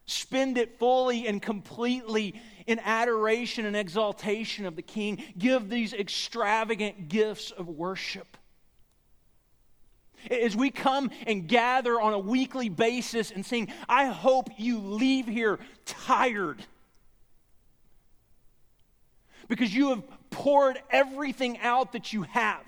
Spend 0.06 0.58
it 0.58 0.78
fully 0.78 1.26
and 1.26 1.40
completely 1.40 2.40
in 2.66 2.78
adoration 2.78 3.66
and 3.66 3.76
exaltation 3.76 4.66
of 4.66 4.76
the 4.76 4.82
King. 4.82 5.22
Give 5.38 5.68
these 5.68 5.92
extravagant 5.92 7.08
gifts 7.08 7.50
of 7.50 7.68
worship. 7.68 8.36
As 10.30 10.56
we 10.56 10.70
come 10.70 11.10
and 11.26 11.46
gather 11.46 12.00
on 12.00 12.14
a 12.14 12.18
weekly 12.18 12.68
basis 12.68 13.30
and 13.30 13.44
sing, 13.44 13.68
I 13.88 14.06
hope 14.06 14.48
you 14.56 14.78
leave 14.78 15.26
here 15.26 15.58
tired 15.84 16.64
because 19.48 19.74
you 19.74 19.90
have 19.90 20.02
poured 20.34 20.82
everything 20.90 21.58
out 21.60 21.92
that 21.92 22.12
you 22.12 22.22
have, 22.22 22.64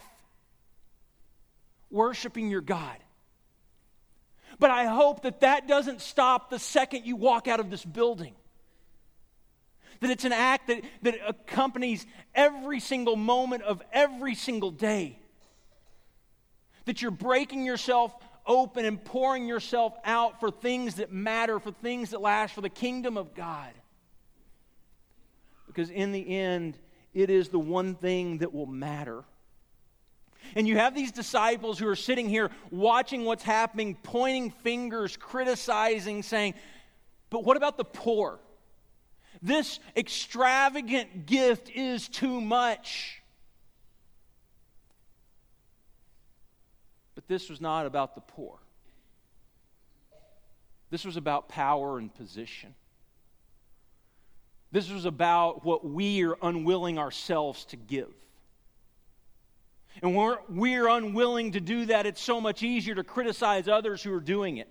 worshiping 1.90 2.48
your 2.48 2.60
God. 2.60 2.96
But 4.60 4.70
I 4.70 4.84
hope 4.86 5.22
that 5.22 5.40
that 5.40 5.66
doesn't 5.66 6.00
stop 6.00 6.48
the 6.48 6.60
second 6.60 7.04
you 7.04 7.16
walk 7.16 7.48
out 7.48 7.58
of 7.58 7.68
this 7.68 7.84
building. 7.84 8.34
That 10.00 10.10
it's 10.10 10.24
an 10.24 10.32
act 10.32 10.68
that, 10.68 10.84
that 11.02 11.16
accompanies 11.26 12.06
every 12.34 12.78
single 12.78 13.16
moment 13.16 13.62
of 13.62 13.82
every 13.92 14.36
single 14.36 14.70
day. 14.70 15.18
That 16.84 17.02
you're 17.02 17.10
breaking 17.10 17.64
yourself 17.64 18.14
open 18.46 18.84
and 18.84 19.04
pouring 19.04 19.48
yourself 19.48 19.92
out 20.04 20.38
for 20.38 20.52
things 20.52 20.96
that 20.96 21.12
matter, 21.12 21.58
for 21.58 21.72
things 21.72 22.10
that 22.10 22.20
last, 22.20 22.54
for 22.54 22.60
the 22.60 22.70
kingdom 22.70 23.16
of 23.16 23.34
God. 23.34 23.72
Because 25.66 25.90
in 25.90 26.12
the 26.12 26.36
end, 26.36 26.78
it 27.16 27.30
is 27.30 27.48
the 27.48 27.58
one 27.58 27.94
thing 27.94 28.38
that 28.38 28.52
will 28.52 28.66
matter. 28.66 29.24
And 30.54 30.68
you 30.68 30.76
have 30.76 30.94
these 30.94 31.10
disciples 31.10 31.78
who 31.78 31.88
are 31.88 31.96
sitting 31.96 32.28
here 32.28 32.50
watching 32.70 33.24
what's 33.24 33.42
happening, 33.42 33.96
pointing 34.02 34.50
fingers, 34.50 35.16
criticizing, 35.16 36.22
saying, 36.22 36.52
But 37.30 37.42
what 37.42 37.56
about 37.56 37.78
the 37.78 37.86
poor? 37.86 38.38
This 39.40 39.80
extravagant 39.96 41.24
gift 41.24 41.70
is 41.70 42.06
too 42.06 42.38
much. 42.38 43.22
But 47.14 47.26
this 47.28 47.48
was 47.48 47.62
not 47.62 47.86
about 47.86 48.14
the 48.14 48.20
poor. 48.20 48.58
This 50.90 51.06
was 51.06 51.16
about 51.16 51.48
power 51.48 51.98
and 51.98 52.14
position. 52.14 52.74
This 54.76 54.90
was 54.90 55.06
about 55.06 55.64
what 55.64 55.86
we 55.86 56.22
are 56.22 56.36
unwilling 56.42 56.98
ourselves 56.98 57.64
to 57.70 57.76
give. 57.76 58.12
And 60.02 60.14
when 60.14 60.26
we're, 60.26 60.38
we're 60.50 60.88
unwilling 60.88 61.52
to 61.52 61.60
do 61.60 61.86
that, 61.86 62.04
it's 62.04 62.20
so 62.20 62.42
much 62.42 62.62
easier 62.62 62.94
to 62.94 63.02
criticize 63.02 63.68
others 63.68 64.02
who 64.02 64.12
are 64.12 64.20
doing 64.20 64.58
it. 64.58 64.68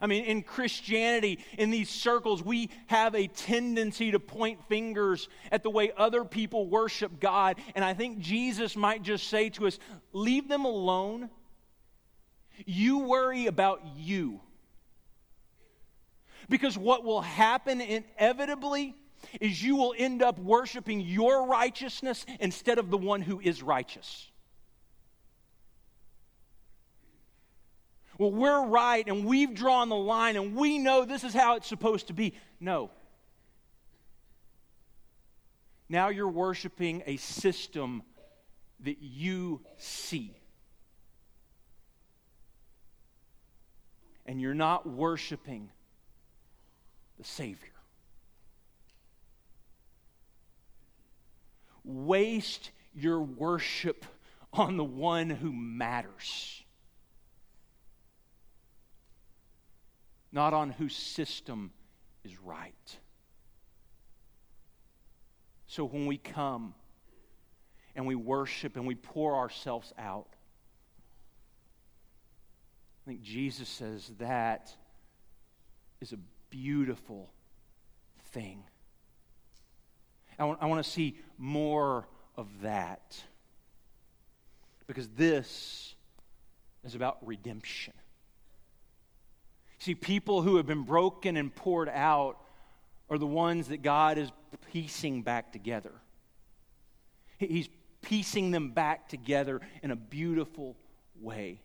I 0.00 0.06
mean, 0.06 0.24
in 0.24 0.42
Christianity, 0.42 1.40
in 1.58 1.70
these 1.70 1.90
circles, 1.90 2.42
we 2.42 2.70
have 2.86 3.14
a 3.14 3.26
tendency 3.26 4.12
to 4.12 4.18
point 4.18 4.66
fingers 4.70 5.28
at 5.50 5.62
the 5.62 5.68
way 5.68 5.92
other 5.94 6.24
people 6.24 6.66
worship 6.66 7.20
God. 7.20 7.58
And 7.74 7.84
I 7.84 7.92
think 7.92 8.20
Jesus 8.20 8.74
might 8.74 9.02
just 9.02 9.28
say 9.28 9.50
to 9.50 9.66
us, 9.66 9.78
leave 10.14 10.48
them 10.48 10.64
alone. 10.64 11.28
You 12.64 13.00
worry 13.00 13.48
about 13.48 13.82
you. 13.98 14.40
Because 16.48 16.76
what 16.76 17.04
will 17.04 17.20
happen 17.20 17.80
inevitably 17.80 18.94
is 19.40 19.62
you 19.62 19.76
will 19.76 19.94
end 19.96 20.22
up 20.22 20.38
worshiping 20.38 21.00
your 21.00 21.46
righteousness 21.46 22.26
instead 22.40 22.78
of 22.78 22.90
the 22.90 22.98
one 22.98 23.22
who 23.22 23.40
is 23.40 23.62
righteous. 23.62 24.30
well, 28.22 28.30
we're 28.30 28.66
right 28.66 29.08
and 29.08 29.24
we've 29.24 29.52
drawn 29.52 29.88
the 29.88 29.96
line 29.96 30.36
and 30.36 30.54
we 30.54 30.78
know 30.78 31.04
this 31.04 31.24
is 31.24 31.34
how 31.34 31.56
it's 31.56 31.66
supposed 31.66 32.06
to 32.06 32.12
be. 32.12 32.34
No. 32.60 32.90
Now 35.88 36.08
you're 36.08 36.28
worshiping 36.28 37.02
a 37.06 37.16
system 37.16 38.02
that 38.80 38.98
you 39.00 39.60
see. 39.76 40.36
And 44.24 44.40
you're 44.40 44.54
not 44.54 44.88
worshiping 44.88 45.70
the 47.22 47.28
Savior. 47.28 47.68
Waste 51.84 52.70
your 52.94 53.20
worship 53.20 54.04
on 54.52 54.76
the 54.76 54.84
one 54.84 55.30
who 55.30 55.52
matters. 55.52 56.62
not 60.32 60.54
on 60.54 60.70
whose 60.70 60.96
system 60.96 61.70
is 62.24 62.40
right. 62.40 62.96
So 65.66 65.84
when 65.84 66.06
we 66.06 66.16
come 66.16 66.74
and 67.94 68.06
we 68.06 68.14
worship 68.14 68.76
and 68.76 68.86
we 68.86 68.94
pour 68.94 69.36
ourselves 69.36 69.92
out, 69.98 70.28
I 73.04 73.10
think 73.10 73.22
Jesus 73.22 73.68
says 73.68 74.10
that 74.18 74.74
is 76.00 76.12
a 76.12 76.18
beautiful 76.52 77.30
thing. 78.26 78.62
I 80.38 80.44
want, 80.44 80.58
I 80.60 80.66
want 80.66 80.84
to 80.84 80.88
see 80.88 81.18
more 81.38 82.06
of 82.36 82.46
that 82.62 83.20
because 84.86 85.08
this 85.08 85.94
is 86.84 86.94
about 86.94 87.18
redemption. 87.26 87.94
See, 89.78 89.94
people 89.94 90.42
who 90.42 90.56
have 90.56 90.66
been 90.66 90.82
broken 90.82 91.36
and 91.36 91.54
poured 91.54 91.88
out 91.88 92.36
are 93.08 93.18
the 93.18 93.26
ones 93.26 93.68
that 93.68 93.82
God 93.82 94.18
is 94.18 94.30
piecing 94.70 95.22
back 95.22 95.52
together. 95.52 95.92
He's 97.38 97.68
piecing 98.02 98.50
them 98.50 98.70
back 98.70 99.08
together 99.08 99.60
in 99.82 99.90
a 99.90 99.96
beautiful 99.96 100.76
way. 101.20 101.60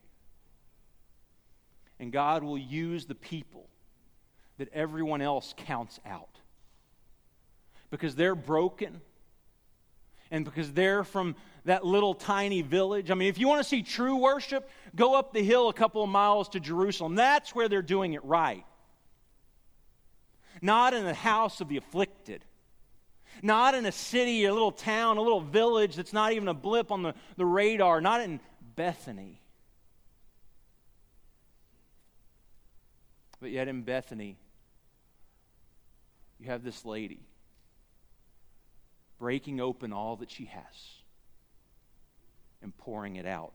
And 2.00 2.12
God 2.12 2.44
will 2.44 2.58
use 2.58 3.06
the 3.06 3.16
people 3.16 3.68
that 4.58 4.70
everyone 4.74 5.22
else 5.22 5.54
counts 5.58 6.00
out 6.06 6.40
because 7.90 8.16
they're 8.16 8.36
broken 8.36 9.02
and 10.32 10.44
because 10.44 10.72
they're 10.74 11.04
from 11.04 11.36
that 11.66 11.86
little 11.86 12.14
tiny 12.14 12.62
village. 12.62 13.12
I 13.12 13.14
mean, 13.14 13.30
if 13.30 13.38
you 13.38 13.48
want 13.48 13.62
to 13.62 13.68
see 13.68 13.84
true 13.84 14.18
worship, 14.18 14.70
go 14.96 15.16
up 15.16 15.34
the 15.34 15.44
hill 15.44 15.70
a 15.70 15.74
couple 15.74 16.04
of 16.04 16.10
miles 16.10 16.50
to 16.50 16.60
Jerusalem. 16.60 17.16
That's 17.16 17.54
where 17.54 17.70
they're 17.70 17.82
doing 17.82 18.14
it 18.14 18.24
right. 18.26 18.66
Not 20.62 20.94
in 20.94 21.06
the 21.06 21.14
house 21.14 21.62
of 21.62 21.70
the 21.70 21.78
afflicted. 21.78 22.44
Not 23.42 23.76
in 23.76 23.86
a 23.86 23.92
city, 23.92 24.46
a 24.46 24.54
little 24.54 24.72
town, 24.72 25.18
a 25.18 25.22
little 25.22 25.42
village 25.42 25.96
that's 25.96 26.14
not 26.14 26.32
even 26.34 26.48
a 26.48 26.54
blip 26.54 26.92
on 26.92 27.04
the, 27.04 27.14
the 27.36 27.46
radar. 27.46 28.02
Not 28.02 28.22
in 28.22 28.40
Bethany. 28.76 29.42
But 33.40 33.52
yet 33.52 33.68
in 33.68 33.84
Bethany, 33.84 34.38
you 36.40 36.48
have 36.48 36.64
this 36.64 36.86
lady 36.86 37.20
breaking 39.18 39.60
open 39.60 39.92
all 39.92 40.18
that 40.18 40.30
she 40.30 40.46
has 40.46 40.64
and 42.62 42.76
pouring 42.78 43.16
it 43.16 43.26
out. 43.26 43.54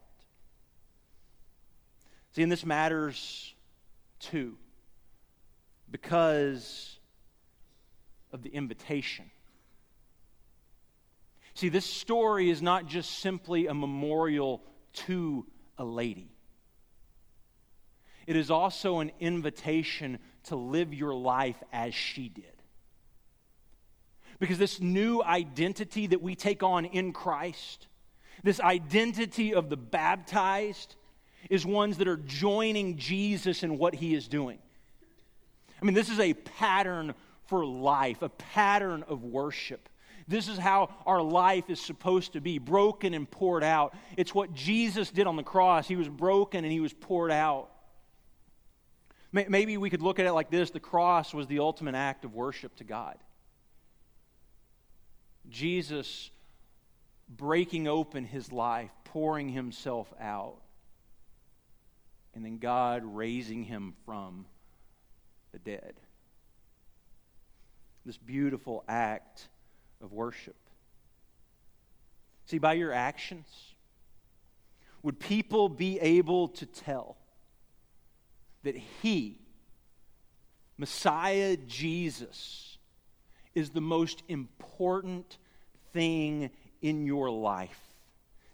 See, 2.33 2.43
and 2.43 2.51
this 2.51 2.65
matters 2.65 3.55
too 4.19 4.57
because 5.91 6.99
of 8.33 8.43
the 8.43 8.49
invitation. 8.49 9.31
See, 11.55 11.69
this 11.69 11.85
story 11.85 12.49
is 12.49 12.63
not 12.63 12.87
just 12.87 13.19
simply 13.19 13.67
a 13.67 13.75
memorial 13.75 14.63
to 14.95 15.47
a 15.77 15.85
lady. 15.85 16.31
It 18.27 18.37
is 18.37 18.51
also 18.51 19.01
an 19.01 19.13
invitation 19.21 20.19
to 20.45 20.57
live 20.57 20.95
your 20.95 21.15
life 21.15 21.63
as 21.73 21.95
she 21.95 22.29
did. 22.29 22.62
Because 24.43 24.59
this 24.59 24.81
new 24.81 25.23
identity 25.23 26.09
that 26.09 26.21
we 26.21 26.35
take 26.35 26.65
on 26.65 26.85
in 26.85 27.13
Christ, 27.13 27.87
this 28.43 28.59
identity 28.59 29.55
of 29.55 29.71
the 29.71 29.77
baptized, 29.77 30.97
is 31.49 31.65
ones 31.65 31.99
that 31.99 32.09
are 32.09 32.17
joining 32.17 32.97
Jesus 32.97 33.63
in 33.63 33.79
what 33.79 33.95
he 33.95 34.15
is 34.15 34.27
doing. 34.27 34.59
I 35.81 35.85
mean, 35.85 35.95
this 35.95 36.09
is 36.09 36.19
a 36.19 36.35
pattern 36.35 37.15
for 37.47 37.65
life, 37.65 38.21
a 38.23 38.31
pattern 38.31 39.05
of 39.07 39.23
worship. 39.23 39.89
This 40.27 40.49
is 40.49 40.59
how 40.59 40.93
our 41.07 41.23
life 41.23 41.71
is 41.71 41.81
supposed 41.81 42.33
to 42.33 42.41
be 42.41 42.59
broken 42.59 43.15
and 43.15 43.31
poured 43.31 43.63
out. 43.63 43.95
It's 44.17 44.35
what 44.35 44.55
Jesus 44.55 45.13
did 45.13 45.29
on 45.29 45.37
the 45.37 45.45
cross. 45.45 45.87
He 45.87 45.95
was 45.95 46.09
broken 46.09 46.65
and 46.65 46.73
he 46.73 46.81
was 46.81 46.93
poured 46.93 47.31
out. 47.31 47.71
Maybe 49.31 49.77
we 49.77 49.89
could 49.89 50.03
look 50.03 50.19
at 50.19 50.27
it 50.27 50.33
like 50.33 50.51
this 50.51 50.71
the 50.71 50.81
cross 50.81 51.33
was 51.33 51.47
the 51.47 51.61
ultimate 51.61 51.95
act 51.95 52.25
of 52.25 52.35
worship 52.35 52.75
to 52.79 52.85
God. 52.85 53.19
Jesus 55.53 56.31
breaking 57.29 57.87
open 57.87 58.25
his 58.25 58.51
life, 58.51 58.91
pouring 59.05 59.49
himself 59.49 60.13
out, 60.21 60.57
and 62.35 62.45
then 62.45 62.59
God 62.59 63.03
raising 63.05 63.63
him 63.63 63.95
from 64.05 64.47
the 65.53 65.59
dead. 65.59 65.95
This 68.05 68.17
beautiful 68.17 68.83
act 68.89 69.49
of 70.03 70.13
worship. 70.13 70.57
See, 72.47 72.59
by 72.59 72.73
your 72.73 72.93
actions, 72.93 73.47
would 75.03 75.21
people 75.21 75.69
be 75.69 76.01
able 76.01 76.49
to 76.49 76.67
tell 76.67 77.17
that 78.63 78.77
he, 79.03 79.39
Messiah 80.77 81.57
Jesus, 81.57 82.79
is 83.55 83.71
the 83.71 83.81
most 83.81 84.23
important 84.29 85.39
thing 85.93 86.51
in 86.81 87.07
your 87.07 87.31
life. 87.31 87.81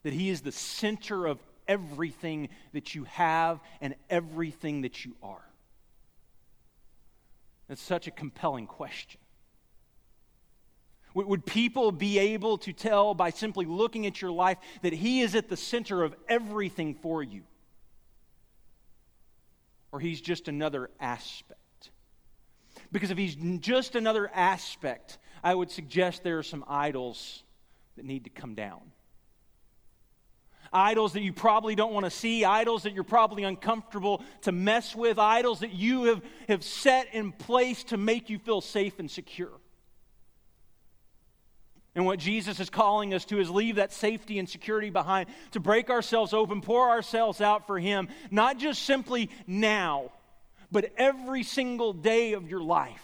That 0.03 0.13
He 0.13 0.31
is 0.31 0.41
the 0.41 0.53
center 0.53 1.27
of 1.27 1.39
everything 1.67 2.49
that 2.73 2.95
you 2.95 3.05
have 3.05 3.61
and 3.81 3.95
everything 4.09 4.83
that 4.83 5.05
you 5.05 5.15
are. 5.23 5.45
That's 7.69 7.83
such 7.83 8.07
a 8.07 8.11
compelling 8.11 8.67
question. 8.67 9.21
Would 11.15 11.45
people 11.45 11.91
be 11.91 12.19
able 12.19 12.59
to 12.59 12.73
tell 12.73 13.15
by 13.15 13.31
simply 13.31 13.67
looking 13.67 14.07
at 14.07 14.23
your 14.23 14.31
life 14.31 14.59
that 14.83 14.93
He 14.93 15.21
is 15.21 15.35
at 15.35 15.49
the 15.49 15.57
center 15.57 16.03
of 16.03 16.15
everything 16.29 16.95
for 16.95 17.23
you? 17.23 17.43
Or 19.91 20.01
He's 20.01 20.21
just 20.21 20.49
another 20.49 20.91
aspect? 21.01 21.91
Because 22.93 23.11
if 23.11 23.19
He's 23.19 23.35
just 23.59 23.97
another 23.97 24.31
aspect, 24.33 25.19
I 25.43 25.55
would 25.55 25.71
suggest 25.71 26.23
there 26.23 26.39
are 26.39 26.43
some 26.43 26.65
idols 26.69 27.43
that 27.97 28.05
need 28.05 28.25
to 28.25 28.31
come 28.31 28.55
down. 28.55 28.81
Idols 30.73 31.15
that 31.15 31.23
you 31.23 31.33
probably 31.33 31.75
don't 31.75 31.93
want 31.93 32.05
to 32.05 32.11
see, 32.11 32.45
idols 32.45 32.83
that 32.83 32.93
you're 32.93 33.05
probably 33.05 33.43
uncomfortable 33.43 34.23
to 34.43 34.53
mess 34.53 34.95
with, 34.95 35.19
idols 35.19 35.61
that 35.61 35.73
you 35.73 36.05
have, 36.05 36.23
have 36.49 36.63
set 36.63 37.15
in 37.15 37.33
place 37.33 37.85
to 37.85 37.97
make 37.97 38.29
you 38.29 38.39
feel 38.39 38.61
safe 38.61 38.99
and 38.99 39.11
secure. 39.11 39.51
And 41.95 42.05
what 42.07 42.19
Jesus 42.19 42.61
is 42.61 42.71
calling 42.71 43.15
us 43.15 43.25
to 43.25 43.41
is 43.41 43.51
leave 43.51 43.77
that 43.77 43.93
safety 43.93 44.39
and 44.39 44.49
security 44.49 44.91
behind, 44.91 45.29
to 45.53 45.61
break 45.61 45.91
ourselves 45.91 46.33
open, 46.33 46.61
pour 46.61 46.91
ourselves 46.91 47.41
out 47.41 47.67
for 47.67 47.79
Him, 47.79 48.09
not 48.31 48.59
just 48.59 48.83
simply 48.83 49.31
now, 49.47 50.13
but 50.71 50.93
every 50.97 51.43
single 51.43 51.93
day 51.93 52.35
of 52.35 52.49
your 52.49 52.61
life. 52.61 53.03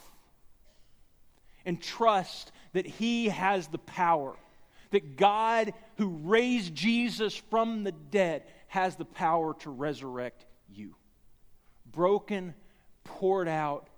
And 1.66 1.80
trust 1.80 2.52
that 2.72 2.86
He 2.86 3.28
has 3.28 3.68
the 3.68 3.78
power, 3.78 4.34
that 4.90 5.16
God, 5.16 5.72
who 5.96 6.08
raised 6.08 6.74
Jesus 6.74 7.34
from 7.34 7.84
the 7.84 7.92
dead, 7.92 8.44
has 8.68 8.96
the 8.96 9.04
power 9.04 9.54
to 9.60 9.70
resurrect 9.70 10.44
you. 10.68 10.96
Broken, 11.86 12.54
poured 13.04 13.48
out, 13.48 13.88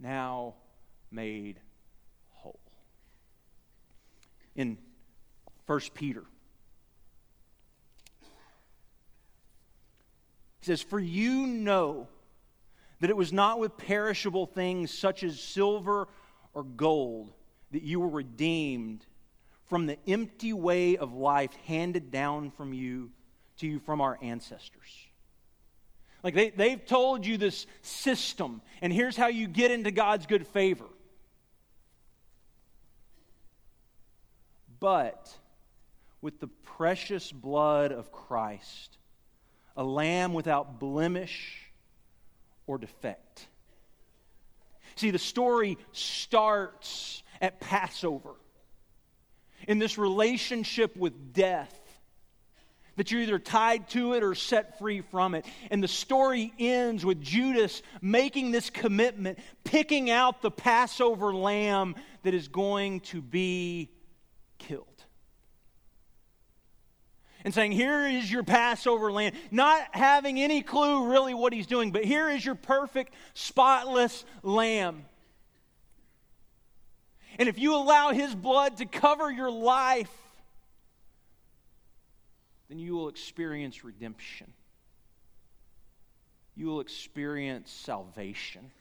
now 0.00 0.54
made 1.10 1.60
whole. 2.30 2.60
In 4.54 4.78
1 5.66 5.80
Peter, 5.94 6.24
he 10.60 10.66
says, 10.66 10.82
For 10.82 10.98
you 10.98 11.46
know 11.46 12.08
that 13.00 13.10
it 13.10 13.16
was 13.16 13.32
not 13.32 13.58
with 13.58 13.76
perishable 13.76 14.46
things 14.46 14.90
such 14.90 15.22
as 15.22 15.40
silver 15.40 16.08
or 16.54 16.64
gold 16.64 17.32
that 17.72 17.82
you 17.82 18.00
were 18.00 18.08
redeemed 18.08 19.04
from 19.66 19.86
the 19.86 19.98
empty 20.08 20.52
way 20.52 20.96
of 20.96 21.12
life 21.12 21.54
handed 21.66 22.10
down 22.10 22.50
from 22.50 22.72
you 22.72 23.10
to 23.58 23.66
you 23.66 23.78
from 23.80 24.00
our 24.00 24.18
ancestors. 24.22 25.06
Like 26.22 26.34
they, 26.34 26.50
they've 26.50 26.84
told 26.84 27.26
you 27.26 27.36
this 27.36 27.66
system, 27.82 28.62
and 28.80 28.92
here's 28.92 29.16
how 29.16 29.28
you 29.28 29.46
get 29.46 29.70
into 29.70 29.90
God's 29.90 30.26
good 30.26 30.46
favor. 30.46 30.86
But 34.80 35.32
with 36.20 36.40
the 36.40 36.48
precious 36.48 37.30
blood 37.32 37.92
of 37.92 38.12
Christ, 38.12 38.98
a 39.76 39.84
lamb 39.84 40.34
without 40.34 40.78
blemish 40.78 41.65
or 42.66 42.78
defect. 42.78 43.46
See, 44.96 45.10
the 45.10 45.18
story 45.18 45.76
starts 45.92 47.22
at 47.40 47.60
Passover 47.60 48.34
in 49.68 49.78
this 49.78 49.98
relationship 49.98 50.96
with 50.96 51.32
death 51.32 51.74
that 52.96 53.10
you're 53.10 53.20
either 53.20 53.38
tied 53.38 53.88
to 53.90 54.14
it 54.14 54.22
or 54.22 54.34
set 54.34 54.78
free 54.78 55.02
from 55.02 55.34
it. 55.34 55.44
And 55.70 55.82
the 55.82 55.88
story 55.88 56.52
ends 56.58 57.04
with 57.04 57.20
Judas 57.20 57.82
making 58.00 58.52
this 58.52 58.70
commitment, 58.70 59.38
picking 59.64 60.10
out 60.10 60.40
the 60.40 60.50
Passover 60.50 61.34
lamb 61.34 61.94
that 62.22 62.32
is 62.32 62.48
going 62.48 63.00
to 63.00 63.20
be 63.20 63.90
killed 64.58 64.95
and 67.46 67.54
saying, 67.54 67.70
Here 67.70 68.08
is 68.08 68.30
your 68.30 68.42
Passover 68.42 69.12
lamb, 69.12 69.32
not 69.52 69.80
having 69.92 70.40
any 70.40 70.62
clue 70.62 71.08
really 71.08 71.32
what 71.32 71.52
he's 71.52 71.68
doing, 71.68 71.92
but 71.92 72.04
here 72.04 72.28
is 72.28 72.44
your 72.44 72.56
perfect, 72.56 73.14
spotless 73.34 74.24
lamb. 74.42 75.04
And 77.38 77.48
if 77.48 77.56
you 77.56 77.76
allow 77.76 78.10
his 78.10 78.34
blood 78.34 78.78
to 78.78 78.84
cover 78.84 79.30
your 79.30 79.50
life, 79.50 80.10
then 82.68 82.80
you 82.80 82.96
will 82.96 83.08
experience 83.08 83.84
redemption. 83.84 84.52
You 86.56 86.66
will 86.66 86.80
experience 86.80 87.70
salvation. 87.70 88.72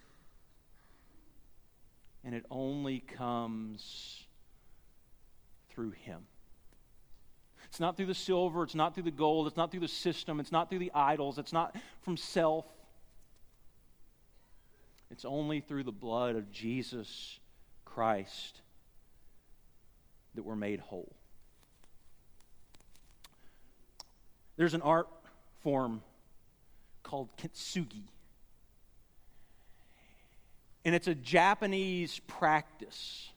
And 2.23 2.33
it 2.33 2.47
only 2.49 3.01
comes 3.01 4.23
through 5.69 5.91
him. 5.91 6.25
It's 7.75 7.81
not 7.81 7.97
through 7.97 8.05
the 8.05 8.15
silver, 8.15 8.63
it's 8.63 8.73
not 8.73 8.93
through 8.93 9.03
the 9.03 9.11
gold, 9.11 9.47
it's 9.47 9.57
not 9.57 9.69
through 9.69 9.81
the 9.81 9.89
system, 9.89 10.39
it's 10.39 10.53
not 10.53 10.69
through 10.69 10.79
the 10.79 10.93
idols, 10.95 11.37
it's 11.37 11.51
not 11.51 11.75
from 12.03 12.15
self. 12.15 12.63
It's 15.11 15.25
only 15.25 15.59
through 15.59 15.83
the 15.83 15.91
blood 15.91 16.37
of 16.37 16.49
Jesus 16.53 17.37
Christ 17.83 18.61
that 20.35 20.43
we're 20.43 20.55
made 20.55 20.79
whole. 20.79 21.13
There's 24.55 24.73
an 24.73 24.81
art 24.81 25.09
form 25.61 26.01
called 27.03 27.27
kintsugi. 27.35 28.03
And 30.85 30.95
it's 30.95 31.07
a 31.07 31.15
Japanese 31.15 32.19
practice 32.19 33.31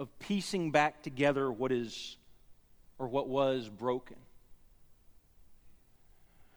of 0.00 0.08
piecing 0.18 0.72
back 0.72 1.04
together 1.04 1.52
what 1.52 1.70
is 1.70 2.16
or 3.02 3.08
what 3.08 3.28
was 3.28 3.68
broken. 3.68 4.16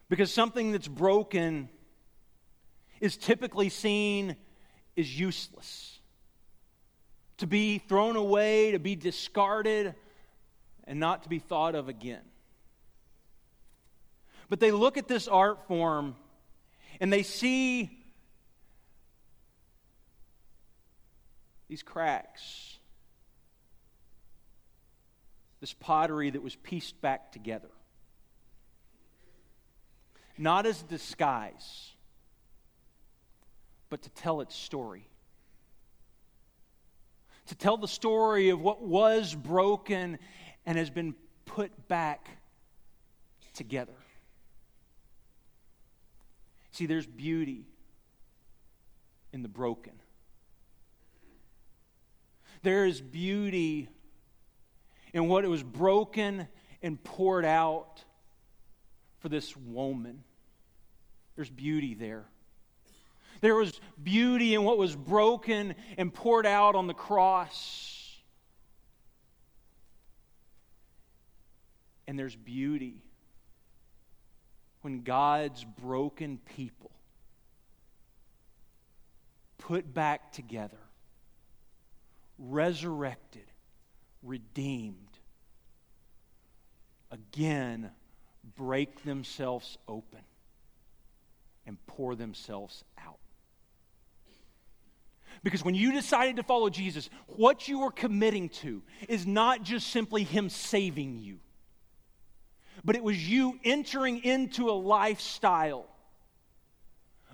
Because 0.10 0.32
something 0.32 0.72
that's 0.72 0.88
broken 0.88 1.70
is 3.02 3.18
typically 3.18 3.70
seen 3.70 4.36
as 4.96 5.20
useless, 5.20 6.00
to 7.38 7.48
be 7.48 7.80
thrown 7.80 8.16
away, 8.16 8.72
to 8.72 8.80
be 8.80 8.96
discarded, 8.96 9.96
and 10.84 11.00
not 11.00 11.24
to 11.24 11.30
be 11.30 11.40
thought 11.40 11.74
of 11.74 11.90
again. 11.90 12.22
But 14.48 14.60
they 14.60 14.72
look 14.72 14.98
at 14.98 15.08
this 15.08 15.28
art 15.28 15.68
form 15.68 16.16
and 17.02 17.12
they 17.12 17.24
see 17.24 17.90
these 21.68 21.82
cracks 21.82 22.78
this 25.66 25.74
pottery 25.74 26.30
that 26.30 26.44
was 26.44 26.56
pieced 26.58 27.02
back 27.02 27.32
together. 27.32 27.72
Not 30.38 30.68
as 30.68 30.80
a 30.80 30.86
disguise, 30.86 31.94
but 33.90 34.04
to 34.04 34.12
tell 34.12 34.42
its 34.42 34.56
story. 34.56 35.10
To 37.48 37.56
tell 37.56 37.78
the 37.78 37.88
story 37.88 38.50
of 38.50 38.62
what 38.62 38.84
was 38.84 39.34
broken 39.34 40.20
and 40.68 40.78
has 40.78 40.92
been 40.92 41.16
put 41.46 41.88
back 41.88 42.30
together. 43.56 43.98
See, 46.74 46.86
there's 46.86 47.08
beauty 47.08 47.66
in 49.34 49.42
the 49.42 49.50
broken. 49.50 49.94
There 52.62 52.86
is 52.86 53.02
beauty 53.02 53.90
in 55.16 55.30
what 55.30 55.46
it 55.46 55.48
was 55.48 55.64
broken 55.64 56.46
and 56.84 57.02
poured 57.02 57.46
out 57.46 58.04
for 59.20 59.30
this 59.30 59.56
woman. 59.56 60.26
There's 61.38 61.50
beauty 61.50 61.94
there. 61.94 62.26
There 63.40 63.56
was 63.56 63.80
beauty 64.04 64.56
in 64.56 64.64
what 64.64 64.78
was 64.78 64.94
broken 64.94 65.76
and 65.98 66.14
poured 66.14 66.46
out 66.46 66.76
on 66.76 66.88
the 66.88 66.94
cross. 66.94 68.14
And 72.08 72.20
there's 72.20 72.36
beauty 72.36 73.02
when 74.82 75.02
God's 75.02 75.64
broken 75.64 76.40
people 76.58 76.92
put 79.60 79.94
back 79.94 80.34
together, 80.34 80.78
resurrected, 82.38 83.46
redeemed, 84.26 84.98
again 87.12 87.92
break 88.58 89.04
themselves 89.04 89.78
open 89.88 90.20
and 91.66 91.78
pour 91.88 92.16
themselves 92.16 92.84
out. 92.98 93.18
Because 95.44 95.64
when 95.64 95.76
you 95.76 95.92
decided 95.92 96.38
to 96.38 96.44
follow 96.44 96.70
Jesus, 96.70 97.10
what 97.28 97.68
you 97.68 97.80
were 97.80 97.92
committing 97.92 98.50
to 98.50 98.82
is 99.08 99.28
not 99.28 99.64
just 99.64 99.88
simply 99.88 100.24
Him 100.24 100.50
saving 100.50 101.20
you, 101.20 101.40
but 102.84 102.96
it 102.96 103.04
was 103.04 103.30
you 103.30 103.60
entering 103.64 104.24
into 104.24 104.70
a 104.70 104.74
lifestyle 104.74 105.88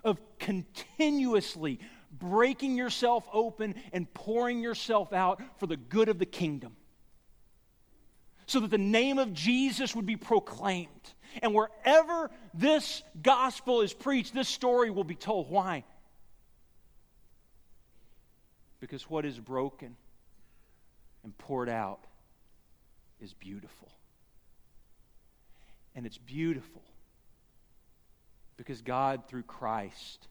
of 0.03 0.19
continuously 0.39 1.79
breaking 2.11 2.75
yourself 2.75 3.27
open 3.31 3.75
and 3.93 4.11
pouring 4.13 4.61
yourself 4.61 5.13
out 5.13 5.41
for 5.59 5.67
the 5.67 5.77
good 5.77 6.09
of 6.09 6.19
the 6.19 6.25
kingdom. 6.25 6.75
So 8.51 8.59
that 8.59 8.69
the 8.69 8.77
name 8.77 9.17
of 9.17 9.31
Jesus 9.31 9.95
would 9.95 10.05
be 10.05 10.17
proclaimed. 10.17 11.13
And 11.41 11.55
wherever 11.55 12.29
this 12.53 13.01
gospel 13.23 13.79
is 13.79 13.93
preached, 13.93 14.33
this 14.33 14.49
story 14.49 14.89
will 14.89 15.05
be 15.05 15.15
told. 15.15 15.49
Why? 15.49 15.85
Because 18.81 19.09
what 19.09 19.23
is 19.23 19.39
broken 19.39 19.95
and 21.23 21.37
poured 21.37 21.69
out 21.69 22.01
is 23.21 23.33
beautiful. 23.33 23.89
And 25.95 26.05
it's 26.05 26.17
beautiful 26.17 26.81
because 28.57 28.81
God, 28.81 29.29
through 29.29 29.43
Christ, 29.43 30.27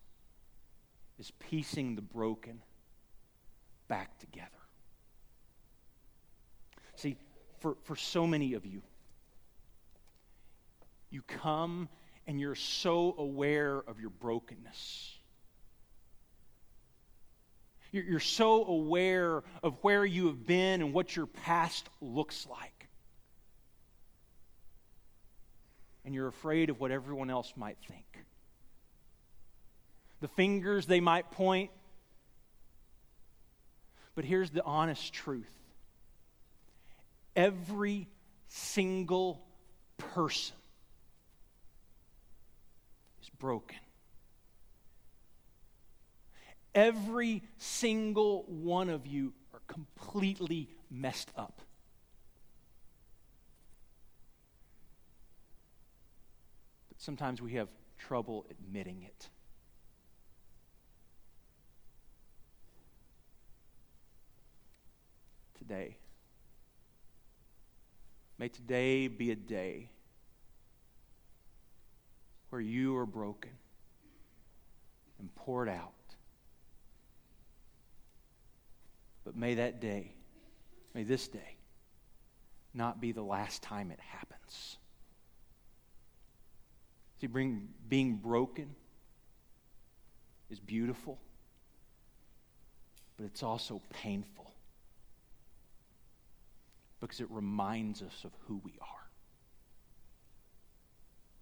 is 1.18 1.30
piecing 1.48 1.96
the 1.96 2.02
broken 2.02 2.61
back 3.88 4.18
together. 4.18 4.50
See, 6.96 7.16
for, 7.61 7.77
for 7.85 7.96
so 7.96 8.27
many 8.27 8.55
of 8.55 8.66
you, 8.66 8.83
you 11.11 11.23
come 11.23 11.88
and 12.27 12.40
you're 12.40 12.55
so 12.55 13.14
aware 13.18 13.79
of 13.79 14.01
your 14.01 14.11
brokenness 14.11 15.20
you're 17.92 18.20
so 18.20 18.64
aware 18.64 19.42
of 19.62 19.77
where 19.83 20.05
you 20.05 20.27
have 20.27 20.46
been 20.46 20.81
and 20.81 20.92
what 20.92 21.16
your 21.16 21.27
past 21.27 21.88
looks 22.01 22.46
like. 22.49 22.88
And 26.05 26.14
you're 26.14 26.29
afraid 26.29 26.70
of 26.70 26.79
what 26.79 26.90
everyone 26.90 27.31
else 27.31 27.53
might 27.57 27.79
think. 27.88 28.05
The 30.20 30.29
fingers 30.29 30.87
they 30.87 31.01
might 31.01 31.31
point. 31.33 31.70
But 34.14 34.25
here's 34.25 34.51
the 34.51 34.64
honest 34.64 35.12
truth 35.12 35.51
every 37.36 38.08
single 38.48 39.42
person 39.98 40.56
is 43.22 43.30
broken. 43.30 43.78
Every 46.74 47.42
single 47.58 48.44
one 48.44 48.88
of 48.88 49.06
you 49.06 49.32
are 49.52 49.60
completely 49.66 50.68
messed 50.90 51.30
up. 51.36 51.60
But 56.88 57.00
sometimes 57.00 57.42
we 57.42 57.54
have 57.54 57.68
trouble 57.98 58.46
admitting 58.50 59.02
it. 59.02 59.28
Today. 65.58 65.99
May 68.40 68.48
today 68.48 69.07
be 69.07 69.31
a 69.33 69.37
day 69.37 69.90
where 72.48 72.61
you 72.61 72.96
are 72.96 73.05
broken 73.05 73.50
and 75.18 75.33
poured 75.37 75.68
out 75.68 75.92
But 79.24 79.37
may 79.37 79.55
that 79.55 79.81
day, 79.81 80.12
may 80.92 81.05
this 81.05 81.29
day, 81.29 81.57
not 82.74 83.00
be 83.00 83.12
the 83.12 83.22
last 83.22 83.62
time 83.62 83.90
it 83.90 84.00
happens. 84.00 84.76
See, 87.20 87.26
bring, 87.29 87.68
being 87.88 88.16
broken 88.16 88.74
is 90.50 90.59
beautiful, 90.59 91.20
but 93.16 93.26
it's 93.26 93.42
also 93.42 93.83
painful 93.90 94.49
because 97.00 97.20
it 97.20 97.30
reminds 97.30 98.02
us 98.02 98.24
of 98.24 98.30
who 98.46 98.60
we 98.64 98.72
are. 98.80 99.08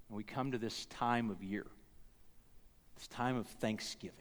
And 0.08 0.16
we 0.16 0.22
come 0.22 0.52
to 0.52 0.58
this 0.58 0.86
time 0.86 1.30
of 1.30 1.42
year, 1.42 1.66
this 2.96 3.08
time 3.08 3.36
of 3.36 3.46
Thanksgiving, 3.46 4.14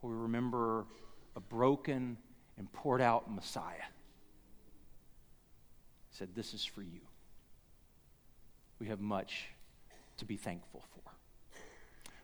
where 0.00 0.12
we 0.12 0.22
remember 0.22 0.84
a 1.36 1.40
broken 1.40 2.16
and 2.58 2.70
poured 2.72 3.00
out 3.00 3.32
Messiah. 3.32 3.76
He 6.10 6.16
said, 6.16 6.28
This 6.34 6.52
is 6.52 6.64
for 6.64 6.82
you. 6.82 7.00
We 8.78 8.88
have 8.88 9.00
much 9.00 9.46
to 10.18 10.24
be 10.24 10.36
thankful 10.36 10.84
for. 10.92 11.12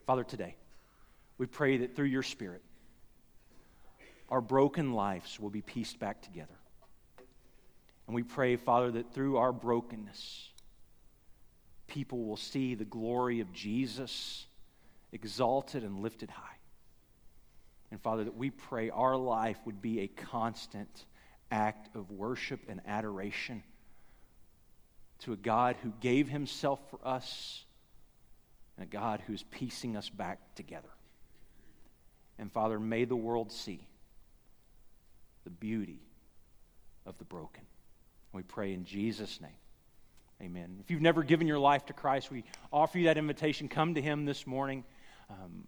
Father, 0.07 0.25
today, 0.25 0.57
we 1.39 1.47
pray 1.47 1.79
that 1.79 1.97
through 1.97 2.07
your 2.07 2.23
Spirit, 2.23 2.63
our 4.29 4.41
broken 4.41 4.93
lives 4.93 5.39
will 5.39 5.51
be 5.51 5.63
pieced 5.63 5.99
back 5.99 6.21
together. 6.23 6.56
And 8.07 8.15
we 8.15 8.23
pray, 8.23 8.57
Father, 8.57 8.91
that 8.93 9.13
through 9.13 9.37
our 9.37 9.53
brokenness, 9.53 10.49
people 11.87 12.25
will 12.25 12.37
see 12.37 12.75
the 12.75 12.85
glory 12.85 13.41
of 13.41 13.53
Jesus 13.53 14.47
exalted 15.13 15.83
and 15.83 16.01
lifted 16.01 16.31
high. 16.31 16.57
And 17.91 18.01
Father, 18.01 18.25
that 18.25 18.37
we 18.37 18.51
pray 18.51 18.91
our 18.91 19.17
life 19.17 19.59
would 19.65 19.81
be 19.81 20.01
a 20.01 20.09
constant 20.09 21.05
act 21.51 21.95
of 21.95 22.11
worship 22.11 22.61
and 22.69 22.81
adoration 22.87 23.63
to 25.21 25.33
a 25.33 25.37
God 25.37 25.77
who 25.83 25.93
gave 26.01 26.29
himself 26.29 26.81
for 26.91 26.99
us 27.05 27.65
and 28.77 28.85
a 28.85 28.91
God 28.91 29.23
who's 29.27 29.43
piecing 29.45 29.97
us 29.97 30.11
back 30.11 30.39
together. 30.55 30.89
And 32.39 32.53
Father, 32.53 32.79
may 32.79 33.05
the 33.05 33.17
world 33.17 33.51
see 33.51 33.87
the 35.45 35.51
beauty 35.51 36.01
of 37.07 37.17
the 37.19 37.25
broken. 37.25 37.63
We 38.37 38.43
pray 38.43 38.75
in 38.75 38.85
Jesus' 38.85 39.41
name. 39.41 39.51
Amen. 40.43 40.77
If 40.81 40.91
you've 40.91 41.01
never 41.01 41.23
given 41.23 41.47
your 41.47 41.59
life 41.59 41.87
to 41.87 41.95
Christ, 41.95 42.31
we 42.31 42.45
offer 42.71 42.99
you 42.99 43.07
that 43.07 43.17
invitation. 43.17 43.69
Come 43.69 43.95
to 43.95 44.03
Him 44.03 44.27
this 44.27 44.47
morning. 44.47 44.85
Um, 45.31 45.65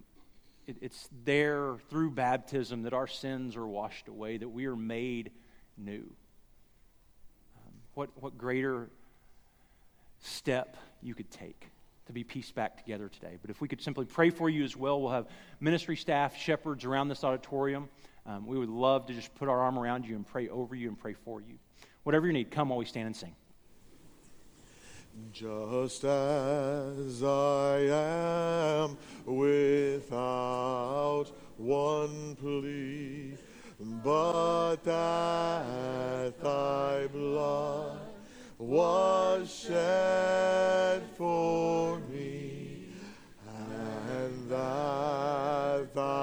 it, 0.66 0.76
it's 0.82 1.08
there 1.24 1.76
through 1.88 2.10
baptism 2.10 2.82
that 2.82 2.92
our 2.92 3.06
sins 3.06 3.56
are 3.56 3.66
washed 3.66 4.08
away, 4.08 4.36
that 4.36 4.50
we 4.50 4.66
are 4.66 4.76
made 4.76 5.30
new. 5.78 6.12
Um, 7.56 7.72
what, 7.94 8.10
what 8.20 8.36
greater 8.36 8.90
step 10.20 10.76
you 11.00 11.14
could 11.14 11.30
take 11.30 11.70
to 12.06 12.12
be 12.12 12.22
pieced 12.22 12.54
back 12.54 12.76
together 12.76 13.08
today. 13.08 13.38
But 13.40 13.50
if 13.50 13.62
we 13.62 13.68
could 13.68 13.80
simply 13.80 14.04
pray 14.04 14.28
for 14.28 14.50
you 14.50 14.62
as 14.62 14.76
well, 14.76 15.00
we'll 15.00 15.12
have 15.12 15.28
ministry 15.58 15.96
staff, 15.96 16.36
shepherds 16.36 16.84
around 16.84 17.08
this 17.08 17.24
auditorium. 17.24 17.88
Um, 18.26 18.46
we 18.46 18.58
would 18.58 18.68
love 18.68 19.06
to 19.06 19.14
just 19.14 19.34
put 19.36 19.48
our 19.48 19.58
arm 19.58 19.78
around 19.78 20.06
you 20.06 20.16
and 20.16 20.26
pray 20.26 20.50
over 20.50 20.74
you 20.74 20.88
and 20.88 20.98
pray 20.98 21.14
for 21.14 21.40
you. 21.40 21.58
Whatever 22.08 22.26
you 22.26 22.32
need, 22.32 22.50
come 22.50 22.70
while 22.70 22.78
we 22.78 22.86
stand 22.86 23.08
and 23.08 23.14
sing. 23.14 23.34
Just 25.30 26.04
as 26.04 27.22
I 27.22 27.80
am 27.80 28.96
without 29.26 31.26
one 31.58 32.34
plea, 32.36 33.34
but 34.02 34.76
that 34.84 36.40
thy 36.40 37.06
blood 37.08 38.00
was 38.56 39.54
shed 39.54 41.02
for 41.14 41.98
me, 42.10 42.86
and 43.46 44.48
that 44.48 45.94
thy 45.94 46.18